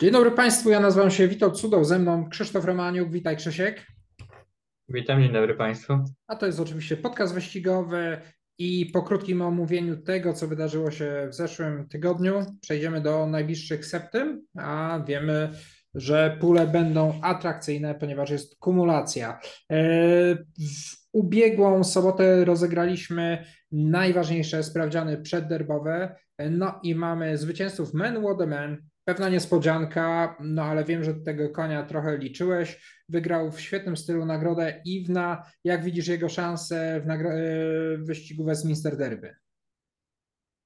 Dzień 0.00 0.10
dobry 0.10 0.30
Państwu, 0.30 0.70
ja 0.70 0.80
nazywam 0.80 1.10
się 1.10 1.28
Witold 1.28 1.56
Cudoł, 1.56 1.84
ze 1.84 1.98
mną 1.98 2.28
Krzysztof 2.28 2.64
Romaniuk. 2.64 3.10
Witaj 3.10 3.36
Krzysiek. 3.36 3.86
Witam, 4.88 5.22
dzień 5.22 5.32
dobry 5.32 5.54
Państwu. 5.54 5.92
A 6.26 6.36
to 6.36 6.46
jest 6.46 6.60
oczywiście 6.60 6.96
podcast 6.96 7.34
wyścigowy 7.34 8.20
i 8.58 8.86
po 8.86 9.02
krótkim 9.02 9.42
omówieniu 9.42 9.96
tego, 9.96 10.32
co 10.32 10.48
wydarzyło 10.48 10.90
się 10.90 11.28
w 11.30 11.34
zeszłym 11.34 11.88
tygodniu, 11.88 12.46
przejdziemy 12.60 13.00
do 13.00 13.26
najbliższych 13.26 13.86
septym, 13.86 14.46
a 14.58 15.00
wiemy, 15.06 15.50
że 15.94 16.36
pule 16.40 16.66
będą 16.66 17.20
atrakcyjne, 17.22 17.94
ponieważ 17.94 18.30
jest 18.30 18.58
kumulacja. 18.58 19.40
E, 19.72 19.76
w 20.34 21.00
ubiegłą 21.12 21.84
sobotę 21.84 22.44
rozegraliśmy 22.44 23.44
najważniejsze 23.72 24.62
sprawdziany 24.62 25.22
przedderbowe, 25.22 26.16
no 26.50 26.80
i 26.82 26.94
mamy 26.94 27.38
zwycięzców 27.38 27.94
Men, 27.94 28.22
What 28.22 28.48
Man, 28.48 28.89
Pewna 29.04 29.28
niespodzianka, 29.28 30.36
no 30.40 30.62
ale 30.62 30.84
wiem, 30.84 31.04
że 31.04 31.14
tego 31.14 31.50
konia 31.50 31.82
trochę 31.82 32.18
liczyłeś. 32.18 33.00
Wygrał 33.08 33.52
w 33.52 33.60
świetnym 33.60 33.96
stylu 33.96 34.24
nagrodę 34.24 34.82
Iwna. 34.84 35.42
Jak 35.64 35.84
widzisz 35.84 36.08
jego 36.08 36.28
szanse 36.28 37.00
w, 37.00 37.06
w 38.02 38.06
wyścigu 38.06 38.44
Westminster 38.44 38.96
Derby? 38.96 39.36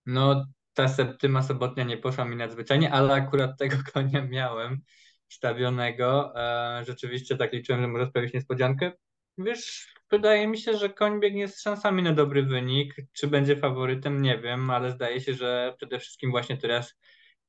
No, 0.06 0.46
ta 0.74 0.88
septyma 0.88 1.42
sobotnia 1.42 1.84
nie 1.84 1.96
poszła 1.96 2.24
mi 2.24 2.36
nadzwyczajnie, 2.36 2.92
ale 2.92 3.14
akurat 3.14 3.58
tego 3.58 3.76
konia 3.94 4.24
miałem 4.24 4.80
wstawionego. 5.28 6.32
E, 6.36 6.84
rzeczywiście 6.84 7.36
tak 7.36 7.52
liczyłem, 7.52 7.82
że 7.82 7.88
może 7.88 8.06
sprawić 8.06 8.34
niespodziankę. 8.34 8.92
Wiesz, 9.38 9.94
wydaje 10.10 10.48
mi 10.48 10.58
się, 10.58 10.76
że 10.76 10.88
koń 10.88 11.20
biegnie 11.20 11.48
z 11.48 11.60
szansami 11.60 12.02
na 12.02 12.12
dobry 12.12 12.42
wynik. 12.42 12.94
Czy 13.12 13.26
będzie 13.26 13.56
faworytem, 13.56 14.22
nie 14.22 14.38
wiem, 14.38 14.70
ale 14.70 14.90
zdaje 14.90 15.20
się, 15.20 15.34
że 15.34 15.74
przede 15.76 15.98
wszystkim 15.98 16.30
właśnie 16.30 16.56
teraz 16.56 16.94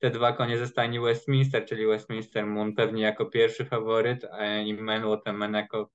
te 0.06 0.11
dwa 0.11 0.34
konie 0.34 0.58
ze 0.58 0.67
stajni 0.67 1.00
Westminster, 1.00 1.66
czyli 1.66 1.86
Westminster 1.86 2.45
Moon 2.45 2.73
pewnie 2.75 3.03
jako 3.03 3.25
pierwszy 3.25 3.66
faworyt 3.66 4.28
i 4.66 4.73
Men 4.73 5.03
Waterman 5.03 5.53
jako 5.53 5.89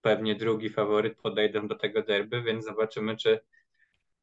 pewnie 0.00 0.34
drugi 0.34 0.68
faworyt 0.68 1.18
podejdą 1.18 1.68
do 1.68 1.74
tego 1.74 2.02
derby, 2.02 2.42
więc 2.42 2.64
zobaczymy, 2.64 3.16
czy 3.16 3.40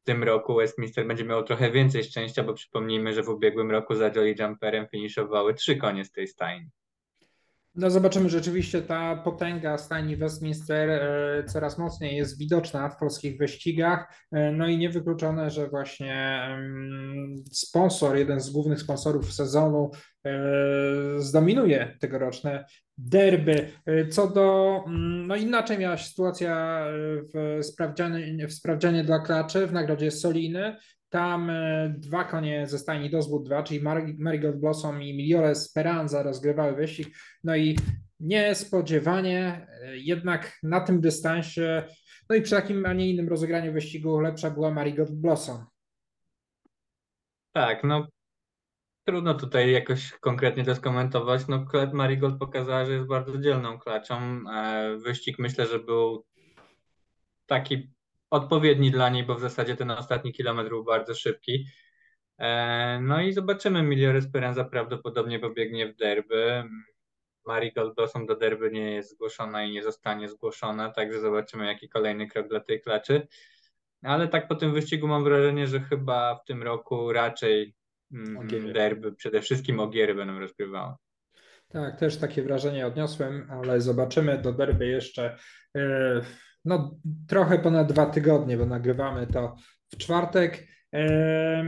w 0.02 0.04
tym 0.04 0.24
roku 0.24 0.54
Westminster 0.54 1.06
będzie 1.06 1.24
miał 1.24 1.42
trochę 1.42 1.70
więcej 1.70 2.04
szczęścia, 2.04 2.42
bo 2.42 2.54
przypomnijmy, 2.54 3.12
że 3.12 3.22
w 3.22 3.28
ubiegłym 3.28 3.70
roku 3.70 3.94
za 3.94 4.08
Jolly 4.08 4.34
Jumperem 4.38 4.88
finiszowały 4.88 5.54
trzy 5.54 5.76
konie 5.76 6.04
z 6.04 6.12
tej 6.12 6.26
stajni. 6.28 6.70
No 7.78 7.90
zobaczymy, 7.90 8.28
rzeczywiście 8.28 8.82
ta 8.82 9.16
potęga 9.16 9.78
stajni 9.78 10.16
Westminster 10.16 10.90
e, 10.90 11.44
coraz 11.44 11.78
mocniej 11.78 12.16
jest 12.16 12.38
widoczna 12.38 12.88
w 12.88 12.96
polskich 12.96 13.38
wyścigach. 13.38 14.26
E, 14.32 14.52
no 14.52 14.68
i 14.68 14.78
niewykluczone, 14.78 15.50
że 15.50 15.68
właśnie 15.68 16.40
sponsor, 17.52 18.16
jeden 18.16 18.40
z 18.40 18.50
głównych 18.50 18.80
sponsorów 18.80 19.32
sezonu 19.32 19.90
e, 20.26 20.30
zdominuje 21.18 21.96
tegoroczne 22.00 22.64
derby. 22.98 23.68
Co 24.10 24.28
do, 24.28 24.78
mm, 24.86 25.26
no 25.26 25.36
inaczej 25.36 25.78
miała 25.78 25.96
się 25.96 26.08
sytuacja 26.08 26.84
w 27.34 27.64
sprawdzianie, 27.64 28.48
w 28.48 28.52
sprawdzianie 28.52 29.04
dla 29.04 29.18
klaczy 29.18 29.66
w 29.66 29.72
nagrodzie 29.72 30.10
Soliny. 30.10 30.76
Tam 31.10 31.50
e, 31.50 31.94
dwa 31.98 32.24
konie 32.24 32.66
ze 32.66 32.78
stajni 32.78 33.10
Dozwood 33.10 33.44
2, 33.44 33.62
czyli 33.62 33.82
Marigold 34.18 34.56
Blossom 34.56 35.02
i 35.02 35.16
Migliore 35.16 35.54
Speranza 35.54 36.22
rozgrywały 36.22 36.74
wyścig. 36.74 37.16
No 37.44 37.56
i 37.56 37.78
niespodziewanie 38.20 39.66
e, 39.82 39.96
jednak 39.96 40.58
na 40.62 40.80
tym 40.80 41.00
dystansie, 41.00 41.82
no 42.30 42.36
i 42.36 42.42
przy 42.42 42.54
takim, 42.54 42.86
a 42.86 42.92
nie 42.92 43.10
innym 43.10 43.28
rozegraniu 43.28 43.72
wyścigu 43.72 44.20
lepsza 44.20 44.50
była 44.50 44.70
Marigold 44.70 45.14
Blossom. 45.14 45.64
Tak, 47.52 47.84
no 47.84 48.06
trudno 49.04 49.34
tutaj 49.34 49.72
jakoś 49.72 50.12
konkretnie 50.12 50.64
to 50.64 50.74
skomentować. 50.74 51.48
No 51.48 51.64
Marigold 51.92 52.38
pokazała, 52.38 52.84
że 52.84 52.92
jest 52.92 53.06
bardzo 53.06 53.38
dzielną 53.38 53.78
klaczą. 53.78 54.40
E, 54.54 54.96
wyścig 54.96 55.38
myślę, 55.38 55.66
że 55.66 55.78
był 55.78 56.24
taki 57.46 57.90
odpowiedni 58.30 58.90
dla 58.90 59.08
niej, 59.08 59.24
bo 59.24 59.34
w 59.34 59.40
zasadzie 59.40 59.76
ten 59.76 59.90
ostatni 59.90 60.32
kilometr 60.32 60.68
był 60.68 60.84
bardzo 60.84 61.14
szybki. 61.14 61.66
E, 62.38 63.00
no 63.02 63.20
i 63.20 63.32
zobaczymy, 63.32 63.82
Milior 63.82 64.16
Esperanza 64.16 64.64
prawdopodobnie 64.64 65.38
pobiegnie 65.38 65.92
w 65.92 65.96
derby. 65.96 66.64
Marigold 67.46 67.94
Blossom 67.94 68.26
do 68.26 68.36
derby 68.36 68.70
nie 68.70 68.90
jest 68.90 69.10
zgłoszona 69.10 69.64
i 69.64 69.72
nie 69.72 69.82
zostanie 69.82 70.28
zgłoszona, 70.28 70.90
także 70.90 71.20
zobaczymy 71.20 71.66
jaki 71.66 71.88
kolejny 71.88 72.26
krok 72.26 72.48
dla 72.48 72.60
tej 72.60 72.80
klaczy. 72.80 73.26
Ale 74.02 74.28
tak 74.28 74.48
po 74.48 74.54
tym 74.54 74.74
wyścigu 74.74 75.08
mam 75.08 75.24
wrażenie, 75.24 75.66
że 75.66 75.80
chyba 75.80 76.34
w 76.34 76.44
tym 76.44 76.62
roku 76.62 77.12
raczej 77.12 77.74
mm, 78.12 78.72
derby, 78.72 79.12
przede 79.12 79.40
wszystkim 79.40 79.80
ogiery 79.80 80.14
będą 80.14 80.38
rozgrywały. 80.38 80.94
Tak, 81.68 81.98
też 81.98 82.16
takie 82.16 82.42
wrażenie 82.42 82.86
odniosłem, 82.86 83.48
ale 83.50 83.80
zobaczymy 83.80 84.38
do 84.38 84.52
derby 84.52 84.86
jeszcze. 84.86 85.38
Yy 85.74 86.22
no, 86.68 86.98
trochę 87.28 87.58
ponad 87.58 87.92
dwa 87.92 88.06
tygodnie, 88.06 88.56
bo 88.56 88.66
nagrywamy 88.66 89.26
to 89.26 89.56
w 89.90 89.96
czwartek. 89.96 90.68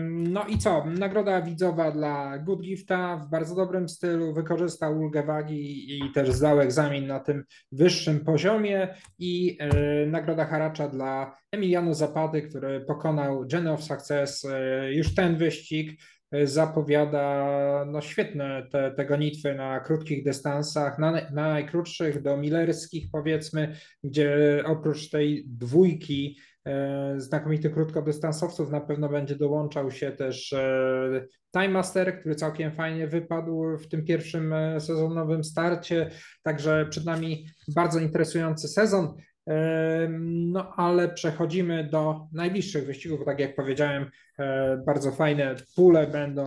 No 0.06 0.46
i 0.46 0.58
co? 0.58 0.84
Nagroda 0.84 1.42
widzowa 1.42 1.90
dla 1.90 2.38
Good 2.38 2.60
Gifta 2.60 3.16
w 3.16 3.30
bardzo 3.30 3.54
dobrym 3.54 3.88
stylu, 3.88 4.34
wykorzystał 4.34 4.98
ulgę 4.98 5.22
wagi 5.22 5.98
i 5.98 6.12
też 6.12 6.30
zdał 6.32 6.60
egzamin 6.60 7.06
na 7.06 7.20
tym 7.20 7.44
wyższym 7.72 8.20
poziomie 8.20 8.94
i 9.18 9.56
e, 9.60 10.06
nagroda 10.06 10.44
haracza 10.44 10.88
dla 10.88 11.36
Emiliano 11.52 11.94
Zapady, 11.94 12.42
który 12.42 12.80
pokonał 12.80 13.46
Gen 13.46 13.68
of 13.68 13.84
Success 13.84 14.44
e, 14.44 14.92
już 14.92 15.14
ten 15.14 15.36
wyścig 15.36 16.00
zapowiada 16.44 17.84
no 17.86 18.00
świetne 18.00 18.66
te, 18.70 18.90
te 18.90 19.06
gonitwy 19.06 19.54
na 19.54 19.80
krótkich 19.80 20.24
dystansach, 20.24 20.98
na, 20.98 21.12
na 21.12 21.48
najkrótszych 21.48 22.22
do 22.22 22.36
milerskich 22.36 23.10
powiedzmy, 23.12 23.76
gdzie 24.04 24.62
oprócz 24.66 25.10
tej 25.10 25.44
dwójki 25.46 26.38
e, 26.66 27.14
znakomitych 27.20 27.74
krótkodystansowców 27.74 28.70
na 28.70 28.80
pewno 28.80 29.08
będzie 29.08 29.36
dołączał 29.36 29.90
się 29.90 30.12
też 30.12 30.52
e, 30.52 31.26
Time 31.52 31.68
Master, 31.68 32.20
który 32.20 32.34
całkiem 32.34 32.72
fajnie 32.72 33.06
wypadł 33.06 33.76
w 33.78 33.88
tym 33.88 34.04
pierwszym 34.04 34.52
e, 34.52 34.80
sezonowym 34.80 35.44
starcie, 35.44 36.10
także 36.42 36.86
przed 36.90 37.04
nami 37.04 37.46
bardzo 37.74 38.00
interesujący 38.00 38.68
sezon. 38.68 39.14
No 40.26 40.72
ale 40.76 41.08
przechodzimy 41.08 41.84
do 41.84 42.28
najbliższych 42.32 42.86
wyścigów, 42.86 43.24
tak 43.24 43.40
jak 43.40 43.54
powiedziałem, 43.54 44.10
e, 44.38 44.76
bardzo 44.86 45.12
fajne 45.12 45.54
pule 45.76 46.06
będą, 46.06 46.46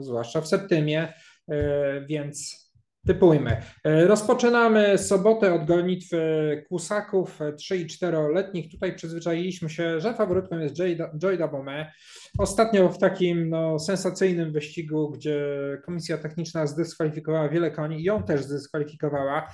zwłaszcza 0.00 0.40
w 0.40 0.48
septymie, 0.48 1.12
e, 1.48 2.06
więc 2.06 2.64
typujmy. 3.06 3.62
E, 3.84 4.06
rozpoczynamy 4.06 4.98
sobotę 4.98 5.54
od 5.54 5.64
gonitwy 5.64 6.64
kusaków 6.68 7.38
3 7.56 7.76
i 7.76 7.86
4-letnich. 7.86 8.70
Tutaj 8.70 8.94
przyzwyczailiśmy 8.94 9.70
się, 9.70 10.00
że 10.00 10.14
faworytką 10.14 10.58
jest 10.58 10.74
Joy 11.18 11.36
Dabome. 11.38 11.92
Ostatnio 12.38 12.88
w 12.88 12.98
takim 12.98 13.48
no, 13.48 13.78
sensacyjnym 13.78 14.52
wyścigu, 14.52 15.10
gdzie 15.10 15.38
komisja 15.86 16.18
techniczna 16.18 16.66
zdyskwalifikowała 16.66 17.48
wiele 17.48 17.70
koni 17.70 18.02
ją 18.02 18.22
też 18.22 18.44
zdyskwalifikowała. 18.44 19.48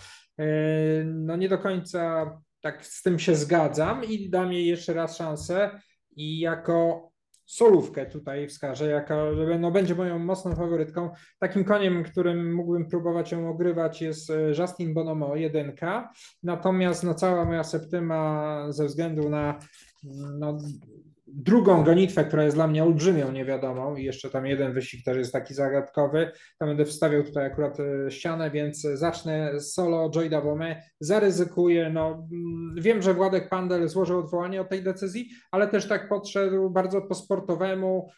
No 1.04 1.36
nie 1.36 1.48
do 1.48 1.58
końca 1.58 2.30
tak 2.60 2.86
z 2.86 3.02
tym 3.02 3.18
się 3.18 3.34
zgadzam 3.34 4.04
i 4.04 4.30
dam 4.30 4.52
jej 4.52 4.66
jeszcze 4.66 4.94
raz 4.94 5.16
szansę 5.16 5.80
i 6.16 6.40
jako 6.40 7.10
solówkę 7.50 8.06
tutaj 8.06 8.48
wskażę, 8.48 8.86
jaka 8.86 9.16
no, 9.58 9.70
będzie 9.70 9.94
moją 9.94 10.18
mocną 10.18 10.56
faworytką. 10.56 11.10
Takim 11.38 11.64
koniem, 11.64 12.04
którym 12.04 12.54
mógłbym 12.54 12.88
próbować 12.88 13.32
ją 13.32 13.50
ogrywać 13.50 14.02
jest 14.02 14.30
e, 14.30 14.48
Justin 14.58 14.94
Bonomo 14.94 15.36
1. 15.36 15.72
Natomiast 16.42 17.04
no, 17.04 17.14
cała 17.14 17.44
moja 17.44 17.64
septyma 17.64 18.64
ze 18.68 18.86
względu 18.86 19.28
na 19.28 19.58
no, 20.38 20.58
drugą 21.34 21.84
gonitwę, 21.84 22.24
która 22.24 22.44
jest 22.44 22.56
dla 22.56 22.66
mnie 22.66 22.84
olbrzymią 22.84 23.32
niewiadomą 23.32 23.96
i 23.96 24.04
jeszcze 24.04 24.30
tam 24.30 24.46
jeden 24.46 24.72
wyścig 24.72 25.04
też 25.04 25.16
jest 25.16 25.32
taki 25.32 25.54
zagadkowy, 25.54 26.30
to 26.58 26.66
będę 26.66 26.84
wstawiał 26.84 27.22
tutaj 27.22 27.46
akurat 27.46 27.78
e, 27.80 28.10
ścianę, 28.10 28.50
więc 28.50 28.80
zacznę 28.80 29.60
solo 29.60 30.10
Joy 30.10 30.30
Davome, 30.30 30.82
zaryzykuję, 31.00 31.90
no 31.90 32.28
mm, 32.32 32.74
wiem, 32.76 33.02
że 33.02 33.14
Władek 33.14 33.48
Pandel 33.48 33.88
złożył 33.88 34.18
odwołanie 34.18 34.60
od 34.60 34.68
tej 34.68 34.82
decyzji, 34.82 35.28
ale 35.50 35.68
też 35.68 35.88
tak 35.88 36.08
podszedł 36.08 36.70
bardzo 36.70 37.02
po 37.02 37.14
sportowemu, 37.14 38.08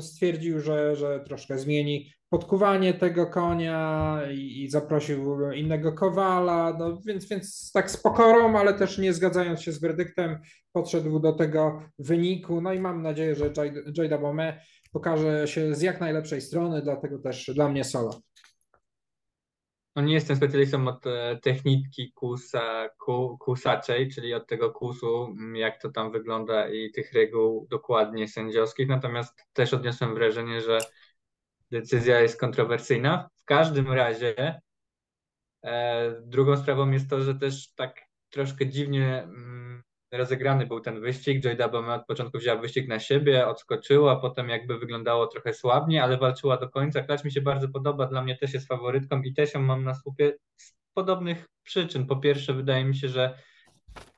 stwierdził, 0.00 0.60
że, 0.60 0.96
że 0.96 1.20
troszkę 1.20 1.58
zmieni 1.58 2.12
podkuwanie 2.28 2.94
tego 2.94 3.26
konia 3.26 4.20
i, 4.32 4.62
i, 4.62 4.70
zaprosił 4.70 5.50
innego 5.50 5.92
kowala, 5.92 6.76
no 6.78 7.00
więc, 7.06 7.28
więc 7.28 7.72
tak 7.72 7.90
z 7.90 7.96
pokorą, 7.96 8.58
ale 8.58 8.74
też 8.74 8.98
nie 8.98 9.12
zgadzając 9.12 9.62
się 9.62 9.72
z 9.72 9.80
werdyktem, 9.80 10.38
podszedł 10.72 11.20
do 11.20 11.32
tego 11.32 11.82
wyniku. 11.98 12.60
No 12.60 12.72
i 12.72 12.80
mam 12.80 13.02
nadzieję, 13.02 13.34
że 13.34 13.52
Jada 13.96 14.18
Bome 14.18 14.60
pokaże 14.92 15.48
się 15.48 15.74
z 15.74 15.82
jak 15.82 16.00
najlepszej 16.00 16.40
strony, 16.40 16.82
dlatego 16.82 17.18
też 17.18 17.50
dla 17.54 17.68
mnie 17.68 17.84
solo. 17.84 18.20
No 20.00 20.06
nie 20.06 20.14
jestem 20.14 20.36
specjalistą 20.36 20.88
od 20.88 21.06
e, 21.06 21.38
techniki 21.42 22.12
kusa, 22.12 22.88
ku, 22.98 23.38
kusaczej, 23.38 24.10
czyli 24.10 24.34
od 24.34 24.46
tego 24.46 24.70
kusu, 24.70 25.36
jak 25.54 25.82
to 25.82 25.90
tam 25.90 26.12
wygląda 26.12 26.68
i 26.68 26.90
tych 26.90 27.12
reguł 27.12 27.66
dokładnie 27.70 28.28
sędziowskich, 28.28 28.88
natomiast 28.88 29.46
też 29.52 29.74
odniosłem 29.74 30.14
wrażenie, 30.14 30.60
że 30.60 30.78
decyzja 31.70 32.20
jest 32.20 32.40
kontrowersyjna. 32.40 33.28
W 33.36 33.44
każdym 33.44 33.92
razie 33.92 34.60
e, 35.62 36.10
drugą 36.22 36.56
sprawą 36.56 36.90
jest 36.90 37.10
to, 37.10 37.22
że 37.22 37.34
też 37.34 37.74
tak 37.74 38.00
troszkę 38.30 38.66
dziwnie 38.66 39.22
mm, 39.22 39.82
rozegrany 40.12 40.66
był 40.66 40.80
ten 40.80 41.00
wyścig. 41.00 41.42
Joy 41.42 41.56
Dabome 41.56 41.94
od 41.94 42.06
początku 42.06 42.38
wzięła 42.38 42.60
wyścig 42.60 42.88
na 42.88 42.98
siebie, 42.98 43.46
odskoczyła, 43.46 44.16
potem 44.16 44.48
jakby 44.48 44.78
wyglądało 44.78 45.26
trochę 45.26 45.54
słabnie, 45.54 46.02
ale 46.02 46.16
walczyła 46.18 46.56
do 46.56 46.68
końca. 46.68 47.02
Klacz 47.02 47.24
mi 47.24 47.32
się 47.32 47.40
bardzo 47.40 47.68
podoba, 47.68 48.06
dla 48.06 48.22
mnie 48.22 48.36
też 48.36 48.54
jest 48.54 48.68
faworytką 48.68 49.22
i 49.22 49.34
też 49.34 49.54
ją 49.54 49.60
mam 49.60 49.84
na 49.84 49.94
słupie 49.94 50.36
z 50.56 50.74
podobnych 50.94 51.48
przyczyn. 51.62 52.06
Po 52.06 52.16
pierwsze, 52.16 52.54
wydaje 52.54 52.84
mi 52.84 52.96
się, 52.96 53.08
że 53.08 53.38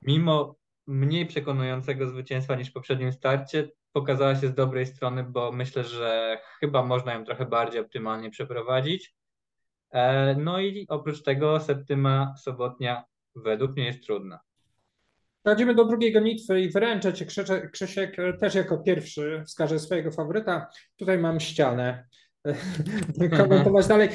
mimo 0.03 0.57
mniej 0.87 1.27
przekonującego 1.27 2.09
zwycięstwa 2.09 2.55
niż 2.57 2.71
w 2.71 2.73
poprzednim 2.73 3.13
starcie, 3.13 3.69
pokazała 3.93 4.35
się 4.37 4.49
z 4.49 4.55
dobrej 4.55 4.87
strony, 4.87 5.25
bo 5.25 5.53
myślę, 5.53 5.85
że 5.85 6.39
chyba 6.61 6.83
można 6.83 7.15
ją 7.15 7.25
trochę 7.25 7.47
bardziej 7.47 7.81
optymalnie 7.81 8.31
przeprowadzić. 8.31 9.15
E, 9.91 10.35
no 10.35 10.61
i 10.61 10.87
oprócz 10.89 11.23
tego 11.23 11.61
Septyma 11.61 12.35
Sobotnia 12.37 13.05
według 13.35 13.73
mnie 13.73 13.85
jest 13.85 14.05
trudna. 14.05 14.41
Przechodzimy 15.43 15.75
do 15.75 15.85
drugiej 15.85 16.13
gonitwy 16.13 16.61
i 16.61 16.71
wręczę 16.71 17.13
Cię, 17.13 17.27
Krzysiek, 17.73 18.17
też 18.41 18.55
jako 18.55 18.79
pierwszy 18.79 19.43
wskaże 19.47 19.79
swojego 19.79 20.11
faworyta. 20.11 20.67
Tutaj 20.97 21.19
mam 21.19 21.41
ścianę. 21.41 22.07
komentować 23.39 23.87
dalej. 23.87 24.09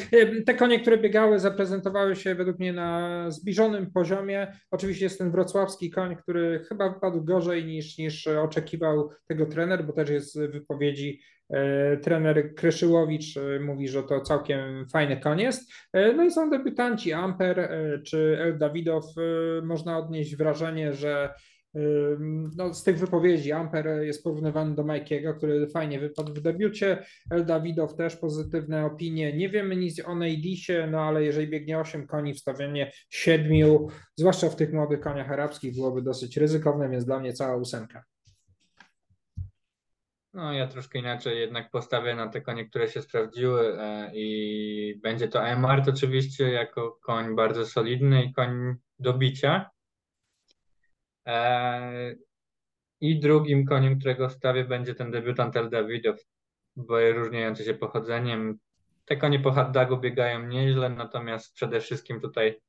Te 0.45 0.53
konie, 0.53 0.79
które 0.79 0.97
biegały, 0.97 1.39
zaprezentowały 1.39 2.15
się 2.15 2.35
według 2.35 2.59
mnie 2.59 2.73
na 2.73 3.31
zbliżonym 3.31 3.91
poziomie. 3.91 4.47
Oczywiście 4.71 5.05
jest 5.05 5.17
ten 5.17 5.31
wrocławski 5.31 5.91
koń, 5.91 6.15
który 6.15 6.65
chyba 6.69 6.89
wypadł 6.89 7.23
gorzej 7.23 7.65
niż, 7.65 7.97
niż 7.97 8.27
oczekiwał 8.27 9.09
tego 9.27 9.45
trener, 9.45 9.85
bo 9.85 9.93
też 9.93 10.09
jest 10.09 10.39
w 10.39 10.51
wypowiedzi 10.51 11.21
e, 11.49 11.97
trener 11.97 12.55
Kryszyłowicz 12.55 13.37
e, 13.37 13.59
mówi, 13.59 13.87
że 13.87 14.03
to 14.03 14.21
całkiem 14.21 14.87
fajny 14.89 15.17
koń 15.17 15.41
jest. 15.41 15.71
E, 15.93 16.13
no 16.13 16.23
i 16.23 16.31
są 16.31 16.49
debiutanci 16.49 17.13
Amper 17.13 17.69
czy 18.05 18.37
El 18.39 18.57
Dawidow. 18.57 19.05
Można 19.63 19.97
odnieść 19.97 20.35
wrażenie, 20.35 20.93
że 20.93 21.33
no, 22.55 22.73
z 22.73 22.83
tych 22.83 22.99
wypowiedzi 22.99 23.51
Amper 23.51 23.87
jest 24.01 24.23
porównywany 24.23 24.75
do 24.75 24.83
Majkiego, 24.83 25.33
który 25.33 25.67
fajnie 25.67 25.99
wypadł 25.99 26.33
w 26.33 26.41
debiucie. 26.41 27.05
El 27.31 27.45
Dawidow 27.45 27.95
też 27.95 28.15
pozytywne 28.15 28.85
opinie. 28.85 29.33
Nie 29.33 29.49
wiemy 29.49 29.75
nic 29.75 30.05
o 30.05 30.15
Nejdisie, 30.15 30.87
no 30.91 31.01
ale 31.01 31.23
jeżeli 31.23 31.47
biegnie 31.47 31.79
8 31.79 32.07
koni, 32.07 32.33
wstawienie 32.33 32.91
7, 33.09 33.87
zwłaszcza 34.15 34.49
w 34.49 34.55
tych 34.55 34.73
młodych 34.73 34.99
koniach 34.99 35.31
arabskich, 35.31 35.75
byłoby 35.75 36.01
dosyć 36.01 36.37
ryzykowne, 36.37 36.89
więc 36.89 37.05
dla 37.05 37.19
mnie 37.19 37.33
cała 37.33 37.55
ósemka. 37.55 38.03
No 40.33 40.53
ja 40.53 40.67
troszkę 40.67 40.99
inaczej 40.99 41.39
jednak 41.39 41.71
postawię 41.71 42.15
na 42.15 42.27
te 42.27 42.41
konie, 42.41 42.69
które 42.69 42.87
się 42.87 43.01
sprawdziły 43.01 43.81
e, 43.81 44.11
i 44.13 44.99
będzie 45.03 45.27
to 45.27 45.47
Emart 45.47 45.87
oczywiście 45.87 46.51
jako 46.51 46.99
koń 47.03 47.35
bardzo 47.35 47.65
solidny 47.65 48.23
i 48.23 48.33
koń 48.33 48.75
do 48.99 49.13
bicia. 49.13 49.69
E, 51.27 52.15
I 53.01 53.19
drugim 53.19 53.65
koniem, 53.65 53.99
którego 53.99 54.29
stawię, 54.29 54.65
będzie 54.65 54.95
ten 54.95 55.11
debiutant 55.11 55.55
El 55.55 55.69
Dawidow, 55.69 56.15
różniący 57.13 57.63
się 57.63 57.73
pochodzeniem. 57.73 58.57
Te 59.05 59.17
konie 59.17 59.39
po 59.39 59.51
Haddagu 59.51 59.97
biegają 59.97 60.47
nieźle, 60.47 60.89
natomiast 60.89 61.53
przede 61.53 61.79
wszystkim 61.79 62.21
tutaj 62.21 62.61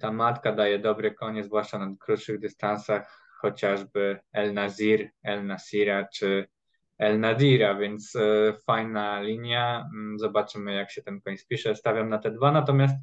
ta 0.00 0.12
matka 0.12 0.52
daje 0.52 0.78
dobre 0.78 1.10
konie, 1.10 1.44
zwłaszcza 1.44 1.78
na 1.78 1.94
krótszych 2.00 2.40
dystansach, 2.40 3.22
chociażby 3.40 4.18
El 4.32 4.54
Nazir, 4.54 5.10
El 5.22 5.46
Nasira 5.46 6.08
czy 6.14 6.48
El 6.98 7.20
Nadira, 7.20 7.74
więc 7.74 8.16
e, 8.16 8.52
fajna 8.66 9.20
linia. 9.20 9.88
Mm, 9.94 10.18
zobaczymy, 10.18 10.74
jak 10.74 10.90
się 10.90 11.02
ten 11.02 11.20
koń 11.20 11.36
spisze. 11.36 11.74
Stawiam 11.74 12.08
na 12.08 12.18
te 12.18 12.30
dwa, 12.30 12.52
natomiast 12.52 12.94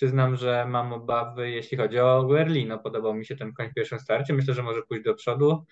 Przyznam, 0.00 0.36
że 0.36 0.66
mam 0.68 0.92
obawy, 0.92 1.50
jeśli 1.50 1.76
chodzi 1.78 1.98
o 1.98 2.28
No 2.66 2.78
Podobał 2.78 3.14
mi 3.14 3.26
się 3.26 3.36
ten 3.36 3.52
koń 3.52 3.70
w 3.70 3.74
pierwszym 3.74 4.00
starcie. 4.00 4.32
Myślę, 4.32 4.54
że 4.54 4.62
może 4.62 4.82
pójść 4.82 5.04
do 5.04 5.14
przodu. 5.14 5.64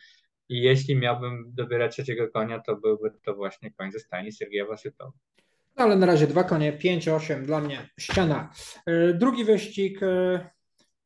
I 0.48 0.62
jeśli 0.62 0.96
miałbym 0.96 1.44
dobierać 1.48 1.92
trzeciego 1.92 2.28
konia, 2.28 2.60
to 2.60 2.76
byłby 2.76 3.10
to 3.24 3.34
właśnie 3.34 3.70
koń 3.72 3.92
ze 3.92 3.98
stajni 3.98 4.32
Sergieja 4.32 4.66
Wasytowa. 4.66 5.12
No 5.76 5.84
ale 5.84 5.96
na 5.96 6.06
razie 6.06 6.26
dwa 6.26 6.44
konie, 6.44 6.78
5-8 6.78 7.42
dla 7.44 7.60
mnie 7.60 7.88
ściana. 8.00 8.50
E, 8.86 9.14
drugi 9.14 9.44
wyścig 9.44 10.02
e, 10.02 10.50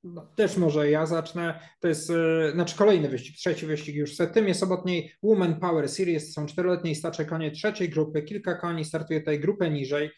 no, 0.05 0.27
też 0.37 0.57
może 0.57 0.91
ja 0.91 1.07
zacznę. 1.07 1.59
To 1.81 1.89
jest, 1.89 2.11
e, 2.11 2.51
znaczy 2.53 2.77
kolejny 2.77 3.09
wyścig, 3.09 3.37
trzeci 3.37 3.67
wyścig 3.67 3.97
już 3.97 4.17
Setymie 4.17 4.55
sobotniej. 4.55 5.13
Woman 5.23 5.61
Power 5.61 5.89
Series 5.89 6.35
są 6.35 6.47
czteroletnie 6.47 6.95
stacze 6.95 7.25
konie 7.25 7.51
trzeciej 7.51 7.89
grupy. 7.89 8.23
Kilka 8.23 8.55
koni 8.55 8.85
startuje 8.85 9.21
tutaj 9.21 9.41
grupę 9.41 9.71
niżej. 9.71 10.11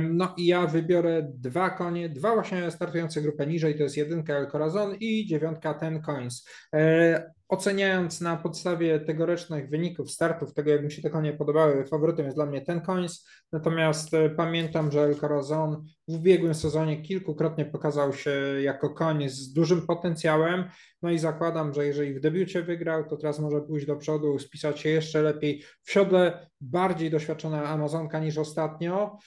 No 0.00 0.34
i 0.36 0.46
ja 0.46 0.66
wybiorę 0.66 1.32
dwa 1.34 1.70
konie, 1.70 2.08
dwa 2.08 2.34
właśnie 2.34 2.70
startujące 2.70 3.22
grupę 3.22 3.46
niżej, 3.46 3.76
to 3.76 3.82
jest 3.82 3.96
jedynka 3.96 4.34
El 4.34 4.50
Corazon 4.50 4.94
i 5.00 5.26
dziewiątka 5.26 5.74
Ten 5.74 6.02
Coins. 6.02 6.48
E, 6.74 7.32
oceniając 7.48 8.20
na 8.20 8.36
podstawie 8.36 9.00
tegorocznych 9.00 9.70
wyników 9.70 10.10
startów, 10.10 10.54
tego 10.54 10.70
jak 10.70 10.84
mi 10.84 10.92
się 10.92 11.02
te 11.02 11.10
konie 11.10 11.32
podobały, 11.32 11.84
faworytem 11.84 12.24
jest 12.24 12.36
dla 12.36 12.46
mnie 12.46 12.60
Ten 12.60 12.80
Coins, 12.80 13.28
natomiast 13.52 14.14
e, 14.14 14.30
pamiętam, 14.30 14.92
że 14.92 15.02
El 15.02 15.16
Corazon 15.16 15.84
w 16.08 16.14
ubiegłym 16.14 16.54
sezonie 16.54 17.02
kilkukrotnie 17.02 17.64
pokazał 17.64 18.12
się 18.12 18.30
jako 18.62 18.90
koń 18.90 19.28
z 19.28 19.52
dużym 19.52 19.86
potencjałem, 19.86 20.64
no 21.02 21.10
i 21.10 21.18
zakładam, 21.18 21.74
że 21.74 21.86
jeżeli 21.86 22.14
w 22.14 22.20
debiucie 22.20 22.62
wygrał, 22.62 23.08
to 23.08 23.16
teraz 23.16 23.38
może 23.38 23.60
pójść 23.60 23.86
do 23.86 23.96
przodu, 23.96 24.38
spisać 24.38 24.80
się 24.80 24.88
jeszcze 24.88 25.22
lepiej. 25.22 25.62
W 25.82 25.92
siodle 25.92 26.48
bardziej 26.60 27.10
doświadczona 27.10 27.64
Amazonka 27.64 28.18
niż 28.18 28.38
ostatnio. 28.38 29.18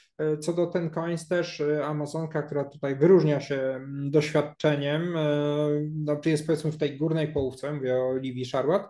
Co 0.42 0.54
do 0.54 0.68
ten 0.68 0.90
coins 0.90 1.28
też 1.28 1.62
e, 1.62 1.86
Amazonka, 1.86 2.42
która 2.42 2.64
tutaj 2.64 2.96
wyróżnia 2.96 3.40
się 3.40 3.56
mm, 3.56 4.12
doświadczeniem, 4.12 5.16
no, 5.96 6.18
jest 6.26 6.46
powiedzmy 6.46 6.72
w 6.72 6.78
tej 6.78 6.98
górnej 6.98 7.34
połówce, 7.34 7.74
mówię 7.74 7.96
o 7.96 8.18
Livi 8.18 8.50
Charlotte. 8.50 8.90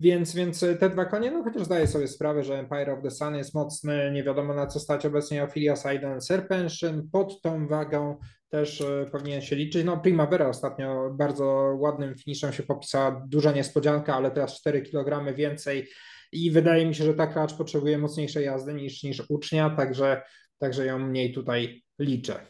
Więc, 0.00 0.34
więc 0.34 0.64
te 0.80 0.90
dwa 0.90 1.04
konie, 1.04 1.30
no 1.30 1.42
chociaż 1.44 1.64
zdaję 1.64 1.86
sobie 1.86 2.08
sprawę, 2.08 2.44
że 2.44 2.58
Empire 2.58 2.90
of 2.90 3.02
the 3.02 3.10
Sun 3.10 3.34
jest 3.34 3.54
mocny, 3.54 4.10
nie 4.12 4.22
wiadomo 4.22 4.54
na 4.54 4.66
co 4.66 4.80
stać 4.80 5.06
obecnie 5.06 5.44
Ophelia 5.44 5.76
Sidon 5.76 6.20
Serpension, 6.20 7.08
pod 7.12 7.42
tą 7.42 7.68
wagą 7.68 8.16
też 8.48 8.80
e, 8.80 9.06
powinien 9.12 9.42
się 9.42 9.56
liczyć. 9.56 9.84
No 9.84 9.96
Primavera 9.96 10.48
ostatnio 10.48 11.10
bardzo 11.10 11.44
ładnym 11.78 12.14
finiszem 12.14 12.52
się 12.52 12.62
popisała, 12.62 13.22
duża 13.28 13.52
niespodzianka, 13.52 14.14
ale 14.14 14.30
teraz 14.30 14.60
4 14.60 14.82
kg 14.82 15.34
więcej 15.34 15.88
i 16.32 16.50
wydaje 16.50 16.86
mi 16.86 16.94
się, 16.94 17.04
że 17.04 17.14
ta 17.14 17.26
klacz 17.26 17.54
potrzebuje 17.54 17.98
mocniejszej 17.98 18.44
jazdy 18.44 18.74
niż, 18.74 19.02
niż 19.02 19.22
ucznia, 19.30 19.70
także, 19.70 20.22
także 20.58 20.86
ją 20.86 20.98
mniej 20.98 21.32
tutaj 21.32 21.82
liczę. 21.98 22.46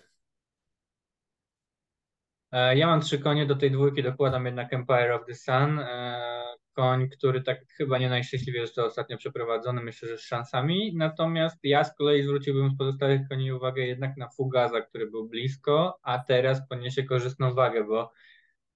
E, 2.53 2.77
ja 2.77 2.87
mam 2.87 3.01
trzy 3.01 3.19
konie, 3.19 3.47
do 3.47 3.57
tej 3.57 3.71
dwójki 3.71 4.03
dokładam 4.03 4.47
jednak 4.47 4.73
Empire 4.73 5.13
of 5.13 5.27
the 5.27 5.35
Sun. 5.35 5.79
E, 5.79 6.39
koń, 6.79 7.09
który 7.09 7.43
tak 7.43 7.59
chyba 7.77 7.99
nie 7.99 8.09
najszczęśliwiej 8.09 8.63
został 8.67 8.87
ostatnio 8.87 9.17
przeprowadzony, 9.17 9.83
myślę, 9.83 10.09
że 10.09 10.19
z 10.19 10.23
szansami. 10.23 10.93
Natomiast 10.97 11.59
ja 11.63 11.85
z 11.85 11.95
kolei 11.95 12.23
zwróciłbym 12.23 12.71
z 12.71 12.77
pozostałych 12.79 13.21
koni 13.29 13.53
uwagę 13.53 13.87
jednak 13.87 14.17
na 14.17 14.29
Fugaza, 14.29 14.81
który 14.81 15.11
był 15.11 15.29
blisko, 15.29 15.99
a 16.03 16.19
teraz 16.19 16.69
poniesie 16.69 17.03
korzystną 17.03 17.55
wagę, 17.55 17.85
bo 17.85 18.13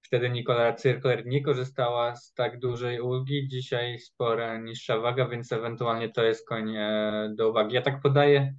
wtedy 0.01 0.29
Nikola 0.29 0.73
Cyrkler 0.73 1.25
nie 1.25 1.43
korzystała 1.43 2.15
z 2.15 2.33
tak 2.33 2.59
dużej 2.59 3.01
ulgi, 3.01 3.47
dzisiaj 3.47 3.99
spora 3.99 4.57
niższa 4.57 4.99
waga, 4.99 5.27
więc 5.27 5.51
ewentualnie 5.51 6.09
to 6.09 6.23
jest 6.23 6.47
koń 6.47 6.75
e, 6.75 7.33
do 7.35 7.49
uwagi. 7.49 7.75
Ja 7.75 7.81
tak 7.81 8.01
podaję 8.01 8.53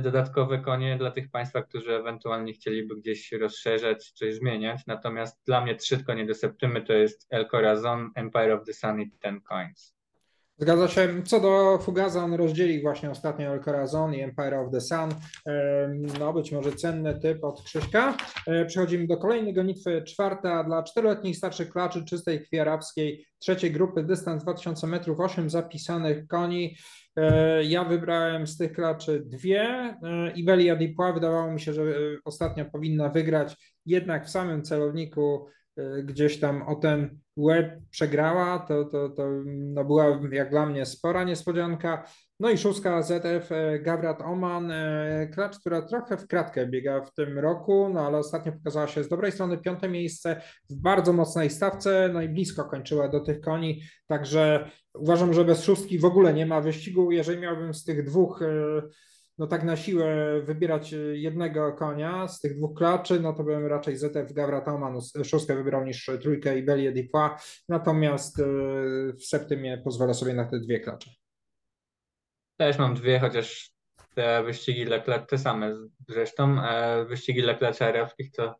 dodatkowe 0.00 0.58
konie 0.58 0.96
dla 0.98 1.10
tych 1.10 1.30
Państwa, 1.30 1.62
którzy 1.62 1.94
ewentualnie 1.94 2.52
chcieliby 2.52 2.96
gdzieś 2.96 3.32
rozszerzać, 3.32 4.12
coś 4.12 4.34
zmieniać. 4.34 4.82
Natomiast 4.86 5.40
dla 5.46 5.60
mnie 5.60 5.74
trzy 5.74 6.04
konie 6.04 6.26
do 6.26 6.34
septymy 6.34 6.82
to 6.82 6.92
jest 6.92 7.26
El 7.30 7.48
Corazon, 7.48 8.10
Empire 8.14 8.52
of 8.52 8.64
the 8.66 8.72
Sun 8.72 9.00
i 9.00 9.10
Ten 9.10 9.40
Coins. 9.40 9.96
Zgadza 10.58 10.88
się. 10.88 11.22
Co 11.24 11.40
do 11.40 11.78
Fugaza, 11.78 12.24
on 12.24 12.34
rozdzielił 12.34 12.82
właśnie 12.82 13.10
ostatnio 13.10 13.46
El 13.54 13.60
Corazon 13.60 14.14
i 14.14 14.20
Empire 14.20 14.54
of 14.54 14.72
the 14.72 14.80
Sun. 14.80 15.08
No, 16.18 16.32
być 16.32 16.52
może 16.52 16.72
cenny 16.72 17.20
typ 17.20 17.44
od 17.44 17.62
Krzyśka. 17.62 18.16
E, 18.46 18.64
przechodzimy 18.64 19.06
do 19.06 19.16
kolejnej 19.16 19.54
gonitwy, 19.54 20.02
czwarta 20.02 20.64
dla 20.64 20.82
czteroletnich 20.82 21.36
starszych 21.36 21.70
klaczy 21.70 22.04
czystej 22.04 22.40
krwi 22.40 22.58
arabskiej, 22.58 23.26
trzeciej 23.38 23.72
grupy, 23.72 24.02
dystans 24.02 24.42
2000 24.42 24.86
metrów, 24.86 25.20
8 25.20 25.50
zapisanych 25.50 26.26
koni. 26.26 26.76
E, 27.16 27.64
ja 27.64 27.84
wybrałem 27.84 28.46
z 28.46 28.56
tych 28.56 28.72
klaczy 28.72 29.22
dwie. 29.26 29.62
E, 29.62 30.30
Ibelia 30.34 30.76
Dipła 30.76 31.12
wydawało 31.12 31.52
mi 31.52 31.60
się, 31.60 31.72
że 31.72 31.82
ostatnio 32.24 32.64
powinna 32.64 33.08
wygrać, 33.08 33.56
jednak 33.86 34.26
w 34.26 34.30
samym 34.30 34.62
celowniku 34.62 35.46
gdzieś 36.04 36.40
tam 36.40 36.62
o 36.62 36.74
ten 36.74 37.18
łeb 37.36 37.80
przegrała, 37.90 38.58
to, 38.58 38.84
to, 38.84 39.08
to 39.08 39.28
no 39.46 39.84
była 39.84 40.20
jak 40.32 40.50
dla 40.50 40.66
mnie 40.66 40.86
spora 40.86 41.24
niespodzianka. 41.24 42.04
No 42.40 42.50
i 42.50 42.58
szóstka 42.58 43.02
ZF 43.02 43.52
e, 43.52 43.78
Gawrat 43.78 44.22
Oman, 44.22 44.70
e, 44.70 45.28
klacz, 45.34 45.58
która 45.58 45.82
trochę 45.82 46.16
w 46.16 46.26
kratkę 46.26 46.66
biega 46.66 47.04
w 47.04 47.14
tym 47.14 47.38
roku, 47.38 47.88
no 47.88 48.06
ale 48.06 48.18
ostatnio 48.18 48.52
pokazała 48.52 48.88
się 48.88 49.04
z 49.04 49.08
dobrej 49.08 49.32
strony, 49.32 49.58
piąte 49.58 49.88
miejsce 49.88 50.40
w 50.70 50.74
bardzo 50.74 51.12
mocnej 51.12 51.50
stawce, 51.50 52.10
no 52.12 52.22
i 52.22 52.28
blisko 52.28 52.64
kończyła 52.64 53.08
do 53.08 53.20
tych 53.20 53.40
koni, 53.40 53.82
także 54.06 54.70
uważam, 54.94 55.34
że 55.34 55.44
bez 55.44 55.64
szóstki 55.64 55.98
w 55.98 56.04
ogóle 56.04 56.34
nie 56.34 56.46
ma 56.46 56.60
wyścigu. 56.60 57.10
Jeżeli 57.10 57.40
miałbym 57.40 57.74
z 57.74 57.84
tych 57.84 58.04
dwóch 58.04 58.42
e, 58.42 58.82
no 59.38 59.46
tak 59.46 59.64
na 59.64 59.76
siłę 59.76 60.40
wybierać 60.42 60.94
jednego 61.12 61.72
konia 61.72 62.28
z 62.28 62.40
tych 62.40 62.56
dwóch 62.56 62.78
klaczy, 62.78 63.20
no 63.20 63.32
to 63.32 63.44
bym 63.44 63.66
raczej 63.66 63.96
ZF 63.96 64.32
Gawrat 64.32 64.68
Oman 64.68 64.98
szóstkę 65.24 65.56
wybrał 65.56 65.84
niż 65.84 66.10
trójkę 66.20 66.58
i 66.58 66.62
Belie 66.62 66.92
Dipois, 66.92 67.32
natomiast 67.68 68.42
w 69.20 69.24
Septymie 69.24 69.78
pozwolę 69.84 70.14
sobie 70.14 70.34
na 70.34 70.44
te 70.44 70.60
dwie 70.60 70.80
klacze. 70.80 71.25
Też 72.56 72.78
mam 72.78 72.94
dwie, 72.94 73.20
chociaż 73.20 73.70
te 74.14 74.42
wyścigi 74.42 74.84
Leclerc, 74.84 75.30
te 75.30 75.38
same 75.38 75.74
zresztą, 76.08 76.62
e, 76.62 77.04
wyścigi 77.04 77.42
Leclerc-erowskich 77.42 78.32
to 78.32 78.54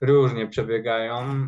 różnie 0.00 0.46
przebiegają. 0.46 1.46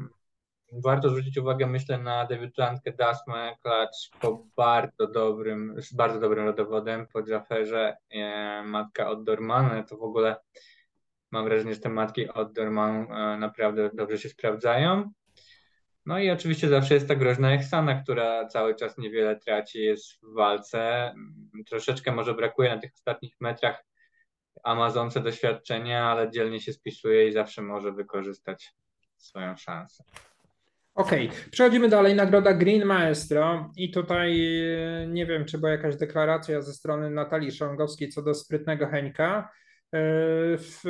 Warto 0.72 1.10
zwrócić 1.10 1.38
uwagę, 1.38 1.66
myślę, 1.66 1.98
na 1.98 2.26
debiutantkę 2.26 2.92
Dasmę 2.92 3.56
Klacz 3.62 4.10
po 4.20 4.46
bardzo 4.56 5.06
dobrym, 5.06 5.82
z 5.82 5.94
bardzo 5.94 6.20
dobrym 6.20 6.44
rodowodem 6.44 7.06
po 7.06 7.20
Jafferze, 7.26 7.96
e, 8.10 8.62
matka 8.62 9.08
od 9.08 9.24
Dorman. 9.24 9.84
To 9.84 9.96
w 9.96 10.02
ogóle 10.02 10.36
mam 11.30 11.44
wrażenie, 11.44 11.74
że 11.74 11.80
te 11.80 11.88
matki 11.88 12.28
od 12.28 12.52
Dorman 12.52 13.12
e, 13.12 13.36
naprawdę 13.36 13.90
dobrze 13.94 14.18
się 14.18 14.28
sprawdzają. 14.28 15.12
No 16.10 16.18
i 16.18 16.30
oczywiście 16.30 16.68
zawsze 16.68 16.94
jest 16.94 17.08
ta 17.08 17.14
groźna 17.14 17.52
Eksana, 17.52 18.02
która 18.02 18.46
cały 18.46 18.74
czas 18.74 18.98
niewiele 18.98 19.36
traci, 19.36 19.78
jest 19.78 20.12
w 20.22 20.34
walce. 20.34 21.12
Troszeczkę 21.66 22.12
może 22.12 22.34
brakuje 22.34 22.74
na 22.74 22.80
tych 22.80 22.92
ostatnich 22.94 23.34
metrach 23.40 23.84
Amazonce 24.62 25.20
doświadczenia, 25.20 26.04
ale 26.04 26.30
dzielnie 26.30 26.60
się 26.60 26.72
spisuje 26.72 27.28
i 27.28 27.32
zawsze 27.32 27.62
może 27.62 27.92
wykorzystać 27.92 28.72
swoją 29.16 29.56
szansę. 29.56 30.04
Okej, 30.94 31.28
okay. 31.28 31.50
przechodzimy 31.50 31.88
dalej. 31.88 32.14
Nagroda 32.14 32.54
Green 32.54 32.84
Maestro 32.84 33.70
i 33.76 33.90
tutaj 33.90 34.60
e, 35.02 35.06
nie 35.06 35.26
wiem, 35.26 35.44
czy 35.44 35.58
była 35.58 35.70
jakaś 35.70 35.96
deklaracja 35.96 36.62
ze 36.62 36.72
strony 36.72 37.10
Natalii 37.10 37.52
Szongowskiej 37.52 38.08
co 38.08 38.22
do 38.22 38.34
sprytnego 38.34 38.86
Heńka. 38.86 39.50
E, 39.94 39.98
w, 40.58 40.82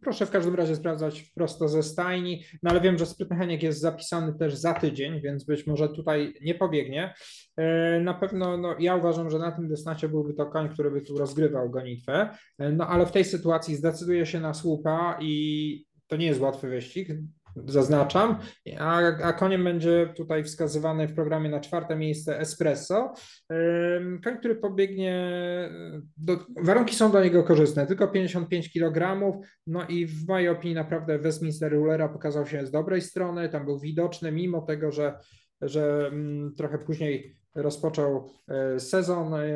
proszę 0.00 0.26
w 0.26 0.30
każdym 0.30 0.54
razie 0.54 0.76
sprawdzać 0.76 1.22
prosto 1.22 1.68
ze 1.68 1.82
stajni, 1.82 2.44
no 2.62 2.70
ale 2.70 2.80
wiem, 2.80 2.98
że 2.98 3.06
Sprytny 3.06 3.36
Heniek 3.36 3.62
jest 3.62 3.80
zapisany 3.80 4.34
też 4.38 4.54
za 4.54 4.74
tydzień, 4.74 5.20
więc 5.20 5.44
być 5.44 5.66
może 5.66 5.88
tutaj 5.88 6.34
nie 6.40 6.54
pobiegnie. 6.54 7.14
E, 7.56 8.00
na 8.00 8.14
pewno 8.14 8.56
no, 8.56 8.76
ja 8.78 8.96
uważam, 8.96 9.30
że 9.30 9.38
na 9.38 9.52
tym 9.52 9.68
dystansie 9.68 10.08
byłby 10.08 10.34
to 10.34 10.46
koń, 10.46 10.68
który 10.68 10.90
by 10.90 11.00
tu 11.00 11.18
rozgrywał 11.18 11.70
gonitwę, 11.70 12.28
e, 12.58 12.72
no 12.72 12.86
ale 12.86 13.06
w 13.06 13.12
tej 13.12 13.24
sytuacji 13.24 13.76
zdecyduje 13.76 14.26
się 14.26 14.40
na 14.40 14.54
słupa 14.54 15.18
i 15.20 15.84
to 16.06 16.16
nie 16.16 16.26
jest 16.26 16.40
łatwy 16.40 16.68
wyścig 16.68 17.08
zaznaczam, 17.64 18.38
a, 18.78 18.96
a 18.98 19.32
koniem 19.32 19.64
będzie 19.64 20.12
tutaj 20.16 20.44
wskazywany 20.44 21.08
w 21.08 21.14
programie 21.14 21.50
na 21.50 21.60
czwarte 21.60 21.96
miejsce 21.96 22.40
Espresso. 22.40 23.12
Koń, 24.24 24.38
który 24.38 24.54
pobiegnie, 24.54 25.30
do, 26.16 26.38
warunki 26.62 26.94
są 26.94 27.12
do 27.12 27.24
niego 27.24 27.44
korzystne, 27.44 27.86
tylko 27.86 28.08
55 28.08 28.72
kg, 28.72 29.22
no 29.66 29.86
i 29.88 30.06
w 30.06 30.28
mojej 30.28 30.48
opinii 30.48 30.74
naprawdę 30.74 31.18
Westminster 31.18 31.72
Rulera 31.72 32.08
pokazał 32.08 32.46
się 32.46 32.66
z 32.66 32.70
dobrej 32.70 33.00
strony, 33.00 33.48
tam 33.48 33.64
był 33.64 33.78
widoczny, 33.78 34.32
mimo 34.32 34.62
tego, 34.62 34.92
że, 34.92 35.18
że 35.60 36.08
mm, 36.12 36.54
trochę 36.54 36.78
później 36.78 37.36
rozpoczął 37.54 38.28
e, 38.48 38.80
sezon, 38.80 39.34
e, 39.34 39.48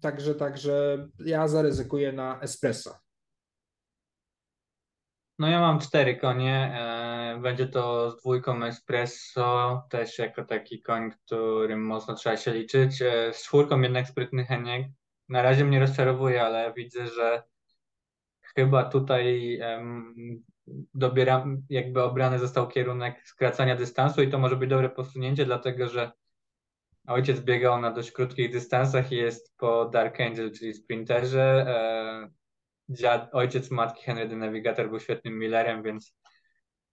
także, 0.00 0.34
także 0.34 1.08
ja 1.18 1.48
zaryzykuję 1.48 2.12
na 2.12 2.40
Espresso. 2.40 3.07
No 5.38 5.48
ja 5.48 5.60
mam 5.60 5.78
cztery 5.78 6.16
konie. 6.16 6.54
E, 6.54 7.38
będzie 7.42 7.66
to 7.66 8.10
z 8.10 8.20
dwójką 8.20 8.64
espresso, 8.64 9.82
też 9.90 10.18
jako 10.18 10.44
taki 10.44 10.82
koń, 10.82 11.10
którym 11.10 11.86
mocno 11.86 12.14
trzeba 12.14 12.36
się 12.36 12.52
liczyć. 12.52 13.02
E, 13.02 13.32
z 13.32 13.42
czwórką 13.42 13.80
jednak 13.80 14.08
sprytny 14.08 14.44
Heniek. 14.44 14.86
Na 15.28 15.42
razie 15.42 15.64
mnie 15.64 15.80
rozczarowuje, 15.80 16.42
ale 16.42 16.72
widzę, 16.76 17.06
że 17.06 17.42
chyba 18.54 18.84
tutaj 18.84 19.58
dobieram, 20.94 21.62
jakby 21.70 22.02
obrany 22.02 22.38
został 22.38 22.68
kierunek 22.68 23.28
skracania 23.28 23.76
dystansu 23.76 24.22
i 24.22 24.28
to 24.28 24.38
może 24.38 24.56
być 24.56 24.70
dobre 24.70 24.88
posunięcie, 24.88 25.44
dlatego 25.44 25.88
że 25.88 26.12
ojciec 27.06 27.40
biegał 27.40 27.80
na 27.80 27.90
dość 27.90 28.12
krótkich 28.12 28.52
dystansach 28.52 29.12
i 29.12 29.16
jest 29.16 29.56
po 29.56 29.84
Dark 29.84 30.20
Angel, 30.20 30.52
czyli 30.52 30.74
sprinterze. 30.74 31.66
Dziad, 32.88 33.28
ojciec 33.32 33.70
matki 33.70 34.04
Henry 34.04 34.28
the 34.28 34.36
Navigator 34.36 34.88
był 34.88 35.00
świetnym 35.00 35.38
Millerem, 35.38 35.82
więc 35.82 36.16